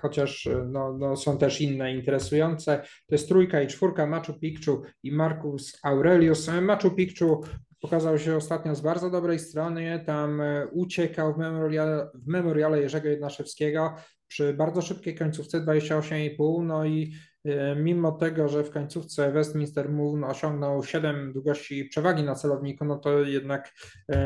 chociaż 0.00 0.48
no, 0.66 0.92
no 0.98 1.16
są 1.16 1.38
też 1.38 1.60
inne 1.60 1.94
interesujące. 1.94 2.82
To 3.06 3.14
jest 3.14 3.28
trójka 3.28 3.62
i 3.62 3.66
czwórka 3.66 4.06
Machu 4.06 4.34
Picchu 4.34 4.82
i 5.02 5.12
Marcus 5.12 5.78
Aurelius. 5.82 6.50
Machu 6.62 6.90
Picchu 6.90 7.44
pokazał 7.80 8.18
się 8.18 8.36
ostatnio 8.36 8.74
z 8.74 8.80
bardzo 8.80 9.10
dobrej 9.10 9.38
strony. 9.38 10.02
Tam 10.06 10.42
uciekał 10.72 11.34
w 11.34 11.38
memoriale, 11.38 12.10
w 12.14 12.26
memoriale 12.26 12.80
Jerzego 12.80 13.08
Jednaszewskiego 13.08 13.94
przy 14.28 14.54
bardzo 14.54 14.82
szybkiej 14.82 15.14
końcówce 15.14 15.60
28,5. 15.60 16.64
No 16.64 16.84
i 16.84 17.12
E, 17.12 17.31
mimo 17.76 18.12
tego, 18.12 18.48
że 18.48 18.64
w 18.64 18.70
końcówce 18.70 19.32
Westminster 19.32 19.88
Moon 19.88 20.24
osiągnął 20.24 20.84
7 20.84 21.32
długości 21.32 21.84
przewagi 21.84 22.22
na 22.22 22.34
celowniku, 22.34 22.84
no 22.84 22.98
to 22.98 23.20
jednak 23.20 23.72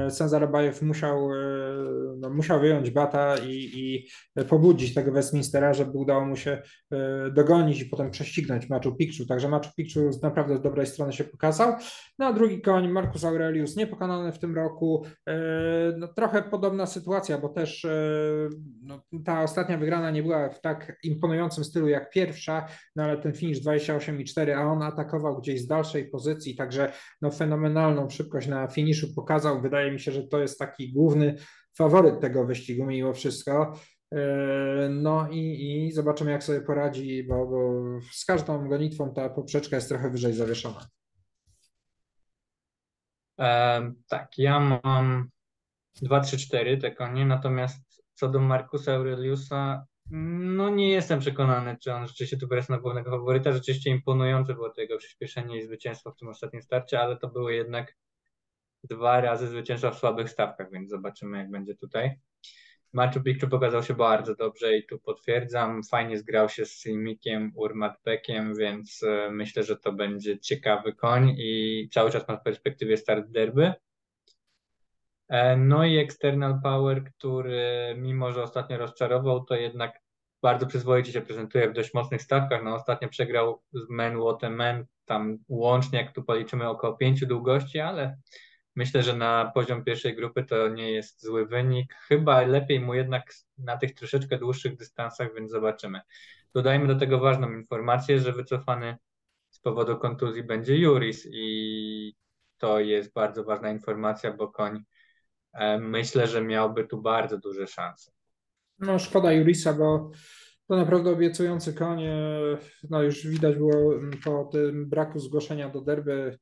Senzarabajew 0.08 0.82
musiał, 0.82 1.32
e, 1.32 1.36
no, 2.18 2.30
musiał 2.30 2.60
wyjąć 2.60 2.90
bata 2.90 3.36
i, 3.38 3.70
i 3.74 4.08
pobudzić 4.44 4.94
tego 4.94 5.12
Westminstera, 5.12 5.74
żeby 5.74 5.98
udało 5.98 6.24
mu 6.24 6.36
się 6.36 6.62
dogonić 7.32 7.80
i 7.80 7.86
potem 7.86 8.10
prześcignąć 8.10 8.68
Machu 8.68 8.94
Picchu. 8.94 9.26
Także 9.26 9.48
Machu 9.48 9.70
Picchu 9.76 10.00
naprawdę 10.22 10.56
z 10.56 10.60
dobrej 10.60 10.86
strony 10.86 11.12
się 11.12 11.24
pokazał. 11.24 11.74
No 12.18 12.26
a 12.26 12.32
drugi 12.32 12.60
koń, 12.60 12.88
Marcus 12.88 13.24
Aurelius, 13.24 13.76
niepokonany 13.76 14.32
w 14.32 14.38
tym 14.38 14.54
roku. 14.54 15.06
No, 15.96 16.08
trochę 16.08 16.42
podobna 16.42 16.86
sytuacja, 16.86 17.38
bo 17.38 17.48
też 17.48 17.86
no, 18.82 19.02
ta 19.24 19.42
ostatnia 19.42 19.78
wygrana 19.78 20.10
nie 20.10 20.22
była 20.22 20.48
w 20.48 20.60
tak 20.60 20.98
imponującym 21.02 21.64
stylu 21.64 21.88
jak 21.88 22.10
pierwsza, 22.10 22.66
no 22.96 23.02
ale 23.02 23.18
ten 23.18 23.34
finish 23.34 23.64
28,4, 23.64 24.50
a 24.52 24.72
on 24.72 24.82
atakował 24.82 25.40
gdzieś 25.40 25.60
z 25.60 25.66
dalszej 25.66 26.08
pozycji, 26.10 26.56
także 26.56 26.92
no 27.22 27.30
fenomenalną 27.30 28.10
szybkość 28.10 28.48
na 28.48 28.68
finiszu 28.68 29.14
pokazał. 29.14 29.60
Wydaje 29.60 29.92
mi 29.92 30.00
się, 30.00 30.12
że 30.12 30.22
to 30.28 30.40
jest 30.40 30.58
taki 30.58 30.92
główny 30.92 31.34
faworyt 31.76 32.20
tego 32.20 32.46
wyścigu 32.46 32.86
mimo 32.86 33.14
wszystko. 33.14 33.72
E, 34.14 34.88
no 34.90 35.28
i, 35.30 35.86
i 35.86 35.92
zobaczymy, 35.92 36.30
jak 36.30 36.44
sobie 36.44 36.60
poradzi, 36.60 37.24
bo, 37.24 37.46
bo 37.46 37.82
z 38.12 38.24
każdą 38.24 38.68
gonitwą 38.68 39.14
ta 39.14 39.30
poprzeczka 39.30 39.76
jest 39.76 39.88
trochę 39.88 40.10
wyżej 40.10 40.32
zawieszona. 40.32 40.95
E, 43.38 43.92
tak, 44.08 44.38
ja 44.38 44.60
mam 44.60 45.28
2, 46.02 46.20
3, 46.20 46.38
4 46.38 46.78
te 46.78 46.90
konie, 46.90 47.26
natomiast 47.26 48.02
co 48.14 48.28
do 48.28 48.40
Markusa 48.40 48.92
Aureliusa, 48.92 49.86
no 50.10 50.68
nie 50.68 50.90
jestem 50.90 51.20
przekonany, 51.20 51.76
czy 51.82 51.94
on 51.94 52.06
rzeczywiście 52.06 52.36
tu 52.36 52.48
wyrasta 52.48 52.74
na 52.74 52.80
głównego 52.80 53.10
faworyta. 53.10 53.52
Rzeczywiście 53.52 53.90
imponujące 53.90 54.54
było 54.54 54.70
to 54.70 54.80
jego 54.80 54.98
przyspieszenie 54.98 55.58
i 55.58 55.62
zwycięstwo 55.62 56.12
w 56.12 56.16
tym 56.16 56.28
ostatnim 56.28 56.62
starcie, 56.62 57.00
ale 57.00 57.16
to 57.16 57.28
były 57.28 57.54
jednak 57.54 57.96
dwa 58.84 59.20
razy 59.20 59.48
zwycięstwa 59.48 59.90
w 59.90 59.98
słabych 59.98 60.30
stawkach, 60.30 60.70
więc 60.72 60.90
zobaczymy 60.90 61.38
jak 61.38 61.50
będzie 61.50 61.74
tutaj. 61.74 62.20
Machu 62.96 63.20
Picchu 63.20 63.48
pokazał 63.48 63.82
się 63.82 63.94
bardzo 63.94 64.34
dobrze 64.34 64.76
i 64.76 64.86
tu 64.86 64.98
potwierdzam. 64.98 65.82
Fajnie 65.82 66.18
zgrał 66.18 66.48
się 66.48 66.66
z 66.66 66.80
Silmikiem, 66.80 67.52
Urmatpekiem, 67.54 68.54
więc 68.54 69.02
e, 69.02 69.30
myślę, 69.30 69.62
że 69.62 69.76
to 69.76 69.92
będzie 69.92 70.38
ciekawy 70.38 70.92
koń 70.92 71.34
i 71.38 71.88
cały 71.92 72.10
czas 72.10 72.28
ma 72.28 72.36
w 72.36 72.42
perspektywie 72.42 72.96
start 72.96 73.30
derby. 73.30 73.72
E, 75.28 75.56
no 75.56 75.84
i 75.84 75.96
External 75.96 76.60
Power, 76.62 77.04
który 77.04 77.94
mimo, 77.98 78.32
że 78.32 78.42
ostatnio 78.42 78.78
rozczarował, 78.78 79.44
to 79.44 79.54
jednak 79.54 80.00
bardzo 80.42 80.66
przyzwoicie 80.66 81.12
się 81.12 81.20
prezentuje 81.20 81.70
w 81.70 81.72
dość 81.72 81.94
mocnych 81.94 82.22
stawkach. 82.22 82.64
No 82.64 82.74
ostatnio 82.74 83.08
przegrał 83.08 83.62
z 83.72 83.88
Men 83.88 84.20
Waterman, 84.20 84.84
tam 85.04 85.38
łącznie 85.48 85.98
jak 85.98 86.12
tu 86.12 86.22
policzymy 86.22 86.68
około 86.68 86.96
pięciu 86.96 87.26
długości, 87.26 87.80
ale 87.80 88.16
myślę, 88.76 89.02
że 89.02 89.16
na 89.16 89.50
poziom 89.54 89.84
pierwszej 89.84 90.16
grupy 90.16 90.44
to 90.44 90.68
nie 90.68 90.92
jest 90.92 91.22
zły 91.22 91.46
wynik. 91.46 91.94
Chyba 91.94 92.40
lepiej 92.40 92.80
mu 92.80 92.94
jednak 92.94 93.32
na 93.58 93.76
tych 93.76 93.94
troszeczkę 93.94 94.38
dłuższych 94.38 94.76
dystansach, 94.76 95.34
więc 95.34 95.50
zobaczymy. 95.50 96.00
Dodajmy 96.54 96.86
do 96.86 96.96
tego 96.96 97.18
ważną 97.18 97.52
informację, 97.52 98.20
że 98.20 98.32
wycofany 98.32 98.96
z 99.50 99.60
powodu 99.60 99.96
kontuzji 99.98 100.42
będzie 100.42 100.76
Juris 100.76 101.28
i 101.32 102.14
to 102.58 102.80
jest 102.80 103.12
bardzo 103.12 103.44
ważna 103.44 103.70
informacja, 103.70 104.32
bo 104.32 104.48
koń 104.48 104.84
e, 105.52 105.78
myślę, 105.78 106.26
że 106.26 106.42
miałby 106.42 106.84
tu 106.84 107.02
bardzo 107.02 107.38
duże 107.38 107.66
szanse. 107.66 108.12
No 108.78 108.98
szkoda 108.98 109.32
Jurisa, 109.32 109.72
bo 109.72 110.10
to 110.68 110.76
naprawdę 110.76 111.10
obiecujący 111.10 111.74
koń. 111.74 112.02
No 112.90 113.02
już 113.02 113.26
widać 113.26 113.56
było 113.56 113.92
po 114.24 114.44
tym 114.44 114.88
braku 114.88 115.18
zgłoszenia 115.18 115.68
do 115.68 115.80
derby 115.80 116.38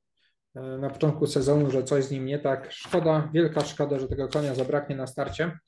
na 0.54 0.90
początku 0.90 1.26
sezonu, 1.26 1.70
że 1.70 1.84
coś 1.84 2.04
z 2.04 2.10
nim 2.10 2.26
nie 2.26 2.38
tak. 2.38 2.72
Szkoda, 2.72 3.30
wielka 3.32 3.60
szkoda, 3.60 3.98
że 3.98 4.08
tego 4.08 4.28
konia 4.28 4.54
zabraknie 4.54 4.96
na 4.96 5.06
starcie. 5.06 5.58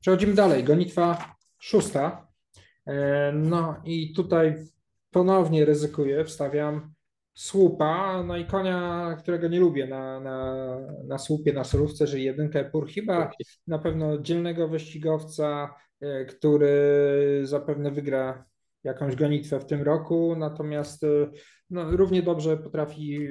Przechodzimy 0.00 0.34
dalej. 0.34 0.64
Gonitwa 0.64 1.34
szósta. 1.58 2.28
E, 2.86 3.32
no 3.32 3.76
i 3.84 4.12
tutaj 4.12 4.66
ponownie 5.10 5.64
ryzykuję, 5.64 6.24
wstawiam 6.24 6.94
słupa, 7.34 8.22
no 8.22 8.36
i 8.36 8.44
konia, 8.44 9.16
którego 9.18 9.48
nie 9.48 9.60
lubię 9.60 9.86
na, 9.86 10.20
na, 10.20 10.66
na 11.06 11.18
słupie, 11.18 11.52
na 11.52 11.64
solówce, 11.64 12.06
czyli 12.06 12.24
jedynkę 12.24 12.64
Pur. 12.64 12.88
Chyba 12.88 13.30
na 13.66 13.78
pewno 13.78 14.18
dzielnego 14.18 14.68
wyścigowca, 14.68 15.74
E, 16.02 16.24
który 16.24 17.40
zapewne 17.44 17.90
wygra 17.90 18.44
jakąś 18.84 19.16
gonitwę 19.16 19.60
w 19.60 19.66
tym 19.66 19.82
roku, 19.82 20.36
natomiast 20.36 21.04
e, 21.04 21.06
no, 21.70 21.90
równie 21.90 22.22
dobrze 22.22 22.56
potrafi 22.56 23.28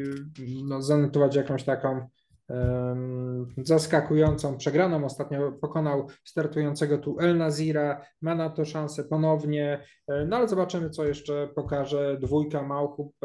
no, 0.64 0.82
zanotować 0.82 1.36
jakąś 1.36 1.64
taką 1.64 2.08
um, 2.50 3.48
zaskakującą 3.58 4.58
przegraną. 4.58 5.06
Ostatnio 5.06 5.52
pokonał 5.52 6.08
startującego 6.24 6.98
tu 6.98 7.20
El 7.20 7.38
Nazira, 7.38 8.06
ma 8.22 8.36
na 8.36 8.50
to 8.50 8.66
szansę 8.66 9.04
ponownie, 9.04 9.84
e, 10.08 10.26
no 10.26 10.38
ale 10.38 10.48
zobaczymy, 10.48 10.90
co 10.90 11.06
jeszcze 11.06 11.50
pokaże 11.56 12.18
dwójka 12.22 12.64
Małchub, 12.64 13.16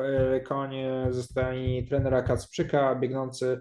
konie 0.45 1.07
ze 1.11 1.23
strony 1.23 1.83
trenera 1.89 2.23
Kacprzyka, 2.23 2.95
biegnący 2.95 3.61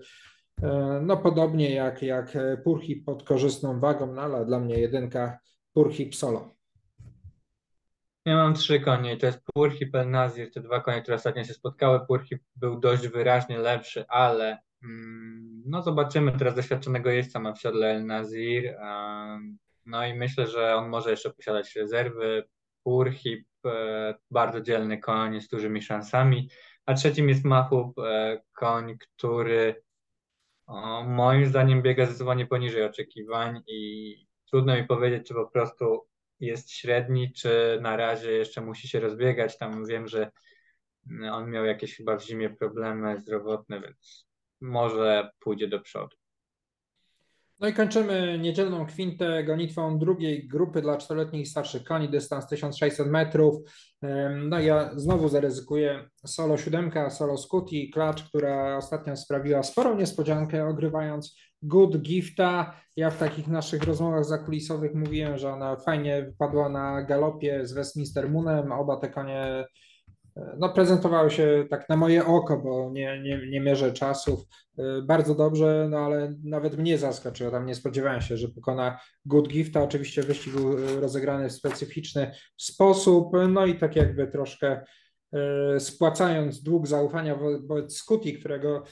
no 1.02 1.18
podobnie 1.18 1.76
jak, 1.76 2.02
jak 2.02 2.38
Purchi 2.64 2.96
pod 2.96 3.24
korzystną 3.24 3.80
wagą, 3.80 4.14
no 4.14 4.22
ale 4.22 4.46
dla 4.46 4.60
mnie 4.60 4.80
jedynka 4.80 5.40
Purhip 5.74 6.16
Solo. 6.16 6.55
Ja 8.26 8.36
mam 8.36 8.54
trzy 8.54 8.80
konie 8.80 9.18
to 9.18 9.26
jest 9.26 9.44
Purhip 9.54 9.96
El 9.96 10.10
Nazir, 10.10 10.52
te 10.52 10.62
dwa 10.62 10.80
konie, 10.80 11.02
które 11.02 11.16
ostatnio 11.16 11.44
się 11.44 11.54
spotkały. 11.54 12.06
Purhip 12.08 12.44
był 12.56 12.80
dość 12.80 13.08
wyraźnie 13.08 13.58
lepszy, 13.58 14.06
ale 14.08 14.60
mm, 14.84 15.64
no 15.66 15.82
zobaczymy, 15.82 16.32
teraz 16.32 16.56
doświadczonego 16.56 17.10
jeźdźca 17.10 17.40
ma 17.40 17.54
w 17.54 17.62
siodle 17.62 17.88
El 17.88 18.06
Nazir, 18.06 18.76
no 19.86 20.06
i 20.08 20.14
myślę, 20.14 20.48
że 20.48 20.76
on 20.76 20.90
może 20.90 21.12
jeszcze 21.12 21.30
posiadać 21.30 21.76
rezerwy. 21.76 22.44
Purhip, 22.84 23.48
e, 23.66 24.16
bardzo 24.32 24.62
dzielny 24.62 24.98
koń 24.98 25.42
z 25.42 25.48
dużymi 25.48 25.82
szansami, 25.82 26.50
a 26.86 26.94
trzecim 26.94 27.30
jest 27.30 27.44
Mahub, 27.44 28.00
e, 28.00 28.42
koń, 28.54 28.98
który 28.98 29.84
o, 30.68 31.04
moim 31.04 31.46
zdaniem 31.46 31.82
biega 31.82 32.06
zdecydowanie 32.06 32.46
poniżej 32.46 32.84
oczekiwań 32.84 33.62
i 33.68 34.16
trudno 34.50 34.76
mi 34.76 34.84
powiedzieć, 34.84 35.28
czy 35.28 35.34
po 35.34 35.48
prostu 35.48 36.08
jest 36.40 36.72
średni, 36.72 37.34
czy 37.34 37.80
na 37.82 37.98
razie 37.98 38.32
jeszcze 38.32 38.62
musi 38.62 38.88
się 38.88 39.00
rozbiegać. 39.00 39.58
Tam 39.58 39.86
wiem, 39.86 40.08
że 40.08 40.32
on 41.32 41.52
miał 41.52 41.66
jakieś 41.66 41.98
chyba 41.98 42.18
w 42.18 42.24
zimie 42.24 42.50
problemy 42.50 43.20
zdrowotne, 43.20 43.82
więc 43.82 44.28
może 44.62 45.30
pójdzie 45.40 45.68
do 45.68 45.80
przodu. 45.80 46.18
No 47.60 47.68
i 47.68 47.74
kończymy 47.74 48.40
niedzielną 48.40 48.86
kwintę 48.86 49.44
gonitwą 49.44 50.00
drugiej 50.00 50.48
grupy 50.48 50.82
dla 50.82 50.98
czteroletnich 50.98 51.48
starszych 51.48 51.84
koni, 51.84 52.10
dystans 52.10 52.48
1600 52.48 53.08
metrów. 53.08 53.56
No 54.50 54.60
ja 54.60 54.92
znowu 54.96 55.30
zaryzykuję 55.30 56.10
solo 56.26 56.58
siódemka, 56.58 57.10
solo 57.10 57.38
Scooty, 57.38 57.90
klacz, 57.94 58.24
która 58.24 58.78
ostatnio 58.78 59.16
sprawiła 59.16 59.64
sporą 59.64 59.98
niespodziankę, 59.98 60.68
ogrywając 60.68 61.38
Good 61.62 62.02
Gifta. 62.02 62.74
Ja 62.96 63.10
w 63.10 63.18
takich 63.18 63.48
naszych 63.48 63.84
rozmowach 63.84 64.26
zakulisowych 64.26 64.94
mówiłem, 64.94 65.38
że 65.38 65.54
ona 65.54 65.76
fajnie 65.76 66.24
wypadła 66.24 66.70
na 66.70 67.04
galopie 67.04 67.68
z 67.68 67.74
Westminster 67.74 68.30
Moonem. 68.30 68.72
Oba 68.72 68.98
te 68.98 69.10
konie 69.10 69.66
e, 70.38 70.56
no, 70.60 70.70
prezentowały 70.70 71.32
się 71.32 71.66
tak 71.70 71.90
na 71.90 71.98
moje 71.98 72.26
oko, 72.26 72.58
bo 72.58 72.90
nie, 72.94 73.22
nie, 73.22 73.50
nie 73.50 73.62
mierzę 73.62 73.94
czasów. 73.94 74.40
E, 74.78 75.02
bardzo 75.02 75.36
dobrze, 75.36 75.88
no 75.90 75.98
ale 75.98 76.34
nawet 76.44 76.78
mnie 76.78 76.98
zaskoczyło. 76.98 77.52
Tam 77.52 77.66
nie 77.66 77.76
spodziewałem 77.76 78.22
się, 78.22 78.38
że 78.38 78.48
pokona 78.48 79.00
Good 79.26 79.48
Gifta. 79.48 79.84
Oczywiście 79.84 80.24
wyścig 80.24 80.54
był 80.54 81.00
rozegrany 81.02 81.50
w 81.50 81.54
specyficzny 81.54 82.32
sposób, 82.58 83.32
no 83.50 83.66
i 83.66 83.76
tak 83.76 83.96
jakby 83.96 84.28
troszkę 84.28 84.82
E, 85.36 85.80
spłacając 85.80 86.64
dług 86.64 86.88
zaufania 86.88 87.36
wobec 87.36 87.98
Skuti, 87.98 88.34
którego 88.34 88.78
e, 88.78 88.84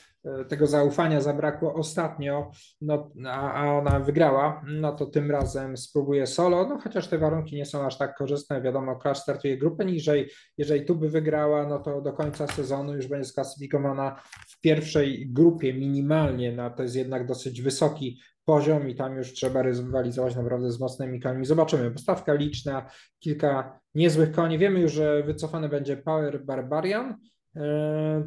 tego 0.48 0.68
zaufania 0.68 1.22
zabrakło 1.22 1.74
ostatnio, 1.74 2.52
no, 2.82 3.12
a, 3.26 3.54
a 3.54 3.74
ona 3.74 4.00
wygrała, 4.00 4.62
no 4.68 4.92
to 4.92 5.06
tym 5.06 5.32
razem 5.32 5.78
spróbuje 5.78 6.28
solo, 6.28 6.68
no 6.68 6.80
chociaż 6.80 7.08
te 7.08 7.18
warunki 7.18 7.56
nie 7.56 7.66
są 7.66 7.86
aż 7.86 7.98
tak 7.98 8.18
korzystne, 8.18 8.62
wiadomo, 8.62 9.00
Clash 9.02 9.20
startuje 9.20 9.58
grupę 9.58 9.86
niżej, 9.86 10.30
jeżeli 10.58 10.86
tu 10.86 10.96
by 10.96 11.10
wygrała, 11.10 11.68
no 11.68 11.80
to 11.80 12.02
do 12.02 12.14
końca 12.14 12.48
sezonu 12.48 12.96
już 12.96 13.08
będzie 13.08 13.30
sklasyfikowana 13.30 14.22
w 14.48 14.62
pierwszej 14.62 15.28
grupie 15.32 15.74
minimalnie, 15.74 16.52
no 16.52 16.70
to 16.70 16.84
jest 16.84 16.96
jednak 16.96 17.28
dosyć 17.28 17.62
wysoki 17.62 18.20
poziom 18.46 18.90
i 18.90 18.96
tam 18.96 19.18
już 19.18 19.34
trzeba 19.34 19.62
rywalizować 19.62 20.36
naprawdę 20.36 20.72
z 20.72 20.80
mocnymi 20.80 21.22
koniami. 21.22 21.46
Zobaczymy, 21.46 21.92
postawka 21.92 22.34
liczna, 22.34 22.86
kilka 23.20 23.80
niezłych 23.96 24.32
koni. 24.32 24.58
Wiemy 24.58 24.80
już, 24.80 24.92
że 24.92 25.24
wycofany 25.24 25.70
będzie 25.70 25.98
Power 25.98 26.46
Barbarian, 26.46 27.10
e, 27.10 27.16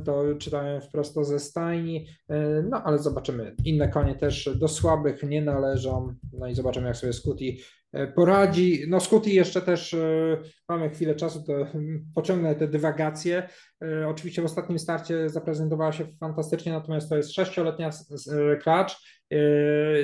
to 0.04 0.24
czytałem 0.38 0.80
wprost 0.80 1.14
ze 1.22 1.38
stajni, 1.38 2.06
e, 2.28 2.62
no 2.62 2.82
ale 2.82 2.98
zobaczymy. 2.98 3.54
Inne 3.64 3.88
konie 3.88 4.14
też 4.14 4.50
do 4.58 4.68
słabych 4.68 5.22
nie 5.22 5.42
należą, 5.42 6.14
no 6.32 6.46
i 6.48 6.54
zobaczymy 6.54 6.86
jak 6.86 6.96
sobie 6.96 7.12
Skuti 7.12 7.58
E, 7.96 8.06
poradzi. 8.06 8.84
No 8.88 9.00
Scooty 9.00 9.30
jeszcze 9.30 9.60
też 9.60 9.94
e, 9.94 10.38
mamy 10.68 10.90
chwilę 10.90 11.14
czasu, 11.14 11.42
to 11.42 11.52
pociągnę 12.14 12.54
te 12.54 12.68
dywagacje. 12.68 13.48
E, 13.82 14.08
oczywiście 14.08 14.42
w 14.42 14.44
ostatnim 14.44 14.78
starcie 14.78 15.28
zaprezentowała 15.28 15.92
się 15.92 16.06
fantastycznie, 16.20 16.72
natomiast 16.72 17.08
to 17.08 17.16
jest 17.16 17.32
sześcioletnia 17.32 17.90
klacz. 18.62 19.16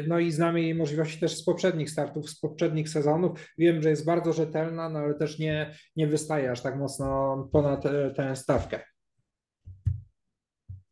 No 0.09 0.19
i 0.19 0.33
znamy 0.33 0.63
jej 0.63 0.75
możliwości 0.75 1.21
też 1.21 1.37
z 1.37 1.45
poprzednich 1.45 1.91
startów, 1.91 2.31
z 2.31 2.41
poprzednich 2.41 2.89
sezonów. 2.89 3.53
Wiem, 3.59 3.83
że 3.83 3.91
jest 3.91 4.05
bardzo 4.05 4.33
rzetelna, 4.33 4.89
no 4.89 4.99
ale 4.99 5.15
też 5.15 5.39
nie, 5.39 5.75
nie 5.97 6.07
wystaje 6.07 6.51
aż 6.51 6.61
tak 6.61 6.79
mocno 6.79 7.37
ponad 7.53 7.83
tę 8.17 8.37
stawkę. 8.37 8.81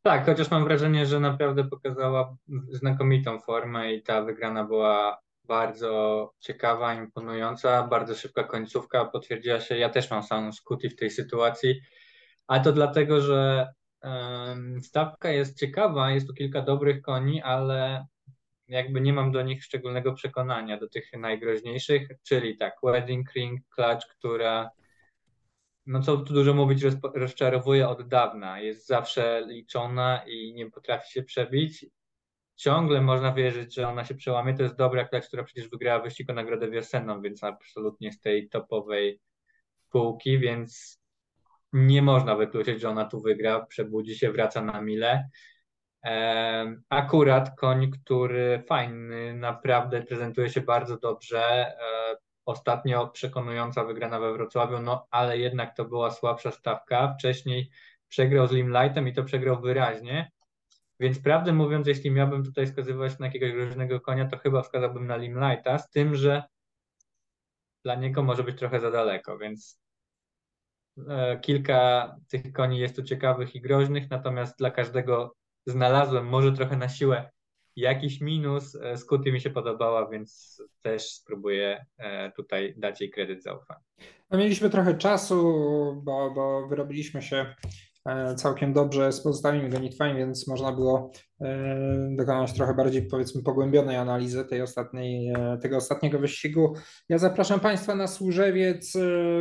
Tak, 0.02 0.26
chociaż 0.26 0.50
mam 0.50 0.64
wrażenie, 0.64 1.06
że 1.06 1.20
naprawdę 1.20 1.64
pokazała 1.64 2.36
znakomitą 2.68 3.40
formę 3.40 3.92
i 3.92 4.02
ta 4.02 4.22
wygrana 4.22 4.64
była 4.64 5.18
bardzo 5.44 6.32
ciekawa, 6.38 6.94
imponująca, 6.94 7.82
bardzo 7.82 8.14
szybka 8.14 8.44
końcówka 8.44 9.04
potwierdziła 9.04 9.60
się. 9.60 9.78
Ja 9.78 9.88
też 9.88 10.10
mam 10.10 10.22
samą 10.22 10.52
skuti 10.52 10.88
w 10.88 10.96
tej 10.96 11.10
sytuacji, 11.10 11.80
ale 12.46 12.60
to 12.60 12.72
dlatego, 12.72 13.20
że 13.20 13.68
stawka 14.80 15.30
jest 15.30 15.58
ciekawa, 15.58 16.10
jest 16.10 16.26
tu 16.26 16.34
kilka 16.34 16.62
dobrych 16.62 17.02
koni, 17.02 17.42
ale 17.42 18.06
jakby 18.68 19.00
nie 19.00 19.12
mam 19.12 19.32
do 19.32 19.42
nich 19.42 19.64
szczególnego 19.64 20.12
przekonania, 20.12 20.78
do 20.78 20.88
tych 20.88 21.12
najgroźniejszych, 21.12 22.08
czyli 22.22 22.56
tak, 22.56 22.74
Wedding 22.82 23.32
Ring, 23.32 23.60
Clutch, 23.74 24.06
która 24.08 24.70
no 25.90 26.02
co 26.02 26.16
tu 26.16 26.34
dużo 26.34 26.54
mówić, 26.54 26.84
rozczarowuje 27.14 27.88
od 27.88 28.08
dawna. 28.08 28.60
Jest 28.60 28.86
zawsze 28.86 29.44
liczona 29.46 30.24
i 30.26 30.54
nie 30.54 30.70
potrafi 30.70 31.12
się 31.12 31.22
przebić 31.22 31.86
ciągle 32.60 33.00
można 33.00 33.32
wierzyć, 33.32 33.74
że 33.74 33.88
ona 33.88 34.04
się 34.04 34.14
przełamie. 34.14 34.54
To 34.54 34.62
jest 34.62 34.76
dobra 34.76 35.04
klacz, 35.04 35.26
która 35.26 35.44
przecież 35.44 35.68
wygrała 35.68 36.02
wyścig 36.02 36.30
o 36.30 36.32
nagrodę 36.32 36.70
wiosenną, 36.70 37.20
więc 37.20 37.44
absolutnie 37.44 38.12
z 38.12 38.20
tej 38.20 38.48
topowej 38.48 39.20
półki, 39.90 40.38
więc 40.38 41.00
nie 41.72 42.02
można 42.02 42.36
wykluczyć, 42.36 42.80
że 42.80 42.88
ona 42.88 43.04
tu 43.04 43.20
wygra, 43.20 43.66
przebudzi 43.66 44.18
się, 44.18 44.32
wraca 44.32 44.62
na 44.62 44.80
mile. 44.80 45.28
Akurat 46.88 47.56
koń, 47.56 47.90
który 47.90 48.62
fajny, 48.68 49.34
naprawdę 49.34 50.02
prezentuje 50.02 50.50
się 50.50 50.60
bardzo 50.60 50.98
dobrze. 50.98 51.72
Ostatnio 52.50 53.08
przekonująca 53.08 53.84
wygrana 53.84 54.20
we 54.20 54.32
Wrocławiu, 54.32 54.78
no 54.78 55.06
ale 55.10 55.38
jednak 55.38 55.76
to 55.76 55.84
była 55.84 56.10
słabsza 56.10 56.50
stawka. 56.50 57.14
Wcześniej 57.18 57.70
przegrał 58.08 58.46
z 58.46 58.52
Limelightem 58.52 59.08
i 59.08 59.12
to 59.12 59.24
przegrał 59.24 59.60
wyraźnie. 59.60 60.30
Więc 61.00 61.18
prawdę 61.18 61.52
mówiąc, 61.52 61.86
jeśli 61.86 62.10
miałbym 62.10 62.44
tutaj 62.44 62.66
wskazywać 62.66 63.18
na 63.18 63.26
jakiegoś 63.26 63.52
różnego 63.52 64.00
konia, 64.00 64.28
to 64.28 64.38
chyba 64.38 64.62
wskazałbym 64.62 65.06
na 65.06 65.16
Limelighta, 65.16 65.78
z 65.78 65.90
tym, 65.90 66.14
że 66.14 66.42
dla 67.84 67.94
niego 67.94 68.22
może 68.22 68.44
być 68.44 68.58
trochę 68.58 68.80
za 68.80 68.90
daleko, 68.90 69.38
więc 69.38 69.80
e, 71.08 71.38
kilka 71.40 72.16
tych 72.28 72.52
koni 72.52 72.78
jest 72.78 72.96
tu 72.96 73.02
ciekawych 73.02 73.54
i 73.54 73.60
groźnych, 73.60 74.10
natomiast 74.10 74.58
dla 74.58 74.70
każdego 74.70 75.36
znalazłem 75.66 76.28
może 76.28 76.52
trochę 76.52 76.76
na 76.76 76.88
siłę 76.88 77.30
jakiś 77.76 78.20
minus. 78.20 78.74
E, 78.74 78.96
Skuty 78.96 79.32
mi 79.32 79.40
się 79.40 79.50
podobała, 79.50 80.08
więc 80.08 80.62
też 80.82 81.02
spróbuję 81.02 81.86
e, 81.98 82.32
tutaj 82.32 82.74
dać 82.76 83.00
jej 83.00 83.10
kredyt 83.10 83.42
zaufania. 83.42 83.80
No, 84.30 84.38
mieliśmy 84.38 84.70
trochę 84.70 84.94
czasu, 84.94 85.36
bo, 86.04 86.30
bo 86.30 86.68
wyrobiliśmy 86.68 87.22
się 87.22 87.54
całkiem 88.36 88.72
dobrze 88.72 89.12
z 89.12 89.20
pozostałymi 89.20 89.70
gonitwami, 89.70 90.18
więc 90.18 90.48
można 90.48 90.72
było 90.72 91.12
e, 91.40 92.16
dokonać 92.16 92.52
trochę 92.52 92.74
bardziej 92.74 93.02
powiedzmy 93.02 93.42
pogłębionej 93.42 93.96
analizy 93.96 94.44
tej 94.44 94.62
ostatniej, 94.62 95.28
e, 95.28 95.58
tego 95.62 95.76
ostatniego 95.76 96.18
wyścigu. 96.18 96.74
Ja 97.08 97.18
zapraszam 97.18 97.60
Państwa 97.60 97.94
na 97.94 98.06
Służewiec 98.06 98.92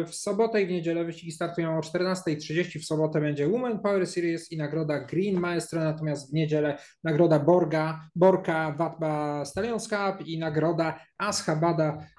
w 0.08 0.16
sobotę 0.16 0.62
i 0.62 0.66
w 0.66 0.70
niedzielę 0.70 1.06
wyścigi 1.06 1.32
startują 1.32 1.78
o 1.78 1.82
14.30. 1.82 2.80
W 2.80 2.86
sobotę 2.86 3.22
będzie 3.22 3.48
Women 3.48 3.80
Power 3.80 4.08
Series 4.08 4.52
i 4.52 4.58
nagroda 4.58 5.00
Green 5.00 5.40
Maestro, 5.40 5.84
natomiast 5.84 6.32
w 6.32 6.34
niedzielę 6.34 6.78
nagroda 7.04 7.40
Borga, 7.40 8.00
Borka 8.16 8.76
Watba 8.80 9.46
Stallions 9.46 9.88
Cup 9.88 10.28
i 10.28 10.40
nagroda 10.40 11.00
Ashabada 11.18 11.98
E, 11.98 12.19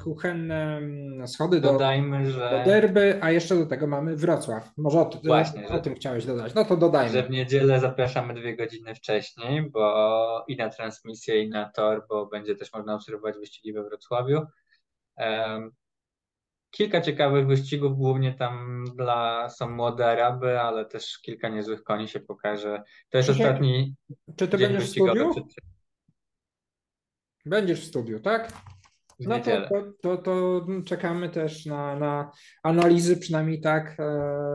kuchenne 0.00 0.76
mm, 0.76 1.28
schody 1.28 1.60
do, 1.60 1.72
Dodajmy, 1.72 2.30
że... 2.30 2.50
do 2.50 2.70
derby, 2.70 3.18
a 3.22 3.30
jeszcze 3.30 3.56
do 3.56 3.66
tego 3.66 3.86
mamy 3.86 4.16
Wrocław. 4.16 4.72
Może 4.76 5.00
o, 5.00 5.10
Właśnie, 5.24 5.68
o 5.68 5.72
że... 5.72 5.80
tym 5.80 5.94
chciałeś 5.94 6.26
dodać. 6.26 6.54
No 6.54 6.64
to 6.64 6.76
dodajmy. 6.76 7.12
Że 7.12 7.22
w 7.22 7.30
niedzielę 7.30 7.80
zapraszamy 7.80 8.34
dwie 8.34 8.56
godziny 8.56 8.94
wcześniej, 8.94 9.70
bo 9.70 10.44
i 10.48 10.56
na 10.56 10.68
transmisję, 10.68 11.42
i 11.42 11.48
na 11.48 11.70
tor, 11.70 12.06
bo 12.08 12.26
będzie 12.26 12.54
też 12.54 12.72
można 12.72 12.94
obserwować 12.94 13.36
wyścigi 13.36 13.72
we 13.72 13.84
Wrocławiu. 13.84 14.42
Um, 15.16 15.70
kilka 16.70 17.00
ciekawych 17.00 17.46
wyścigów, 17.46 17.96
głównie 17.96 18.34
tam 18.34 18.84
dla 18.96 19.48
są 19.48 19.70
młode 19.70 20.06
Araby, 20.06 20.60
ale 20.60 20.84
też 20.84 21.18
kilka 21.18 21.48
niezłych 21.48 21.82
koni 21.82 22.08
się 22.08 22.20
pokaże. 22.20 22.82
To 23.10 23.18
jest 23.18 23.26
czy 23.26 23.32
ostatni. 23.32 23.94
Czy 24.36 24.48
ty 24.48 24.58
będziesz 24.58 24.84
w 24.84 24.90
studiu? 24.90 25.34
Będziesz 27.46 27.80
w 27.80 27.88
studiu, 27.88 28.20
tak? 28.20 28.52
No 29.26 29.40
to, 29.40 29.92
to, 30.02 30.16
to, 30.16 30.66
czekamy 30.86 31.28
też 31.28 31.66
na, 31.66 31.96
na 31.96 32.30
analizy, 32.62 33.16
przynajmniej 33.16 33.60
tak 33.60 33.96
e, 33.98 34.12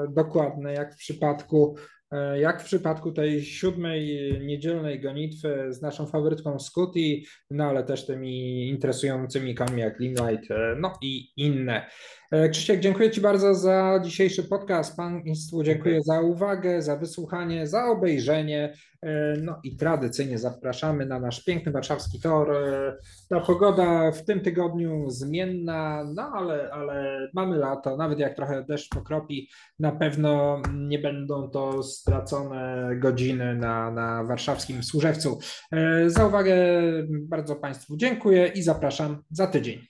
dokładne, 0.10 0.73
jak 0.73 0.93
w 0.93 0.97
przypadku 0.97 1.75
e, 2.12 2.39
jak 2.39 2.62
w 2.62 2.65
przypadku 2.65 3.12
tej 3.12 3.43
siódmej 3.43 4.32
niedzielnej 4.45 5.01
gonitwy 5.01 5.67
z 5.69 5.82
naszą 5.82 6.06
faworytką 6.08 6.60
Scooty, 6.60 7.21
no 7.51 7.63
ale 7.63 7.84
też 7.84 8.06
tymi 8.06 8.67
interesującymi 8.69 9.56
koniami 9.56 9.82
jak 9.82 9.99
Limelight, 9.99 10.51
e, 10.51 10.75
no 10.80 10.93
i 11.01 11.32
inne. 11.38 11.89
E, 12.32 12.50
Krzysiek, 12.50 12.80
dziękuję 12.80 13.12
Ci 13.12 13.22
bardzo 13.22 13.56
za 13.56 14.00
dzisiejszy 14.04 14.44
podcast. 14.44 14.98
Państwu 14.98 15.64
dziękuję 15.64 16.02
za 16.02 16.22
uwagę, 16.22 16.82
za 16.82 16.96
wysłuchanie, 16.96 17.68
za 17.68 17.86
obejrzenie. 17.86 18.74
E, 19.02 19.34
no 19.42 19.60
i 19.64 19.78
tradycyjnie 19.78 20.38
zapraszamy 20.38 21.06
na 21.06 21.20
nasz 21.20 21.44
piękny 21.44 21.72
warszawski 21.72 22.22
tor. 22.22 22.52
E, 22.52 22.96
ta 23.30 23.40
pogoda 23.40 24.12
w 24.12 24.26
tym 24.26 24.42
tygodniu 24.42 25.10
zmienna, 25.10 26.04
no 26.16 26.32
ale, 26.36 26.70
ale 26.72 27.28
mamy 27.34 27.58
lato, 27.58 27.98
nawet 27.98 28.20
jak 28.20 28.36
trochę 28.36 28.64
deszcz 28.64 28.90
pokropi, 28.90 29.50
na 29.80 29.92
pewno 29.92 30.62
nie 30.74 31.00
będą 31.00 31.50
to 31.50 31.84
stracone 31.84 32.92
godziny 33.00 33.56
na, 33.56 33.92
na 33.92 34.24
warszawskim 34.24 34.84
Służewcu. 34.84 35.40
Za 36.08 36.28
uwagę 36.28 36.56
bardzo 37.10 37.56
Państwu 37.56 37.98
dziękuję 37.98 38.48
i 38.48 38.62
zapraszam 38.62 39.24
za 39.32 39.48
tydzień. 39.48 39.82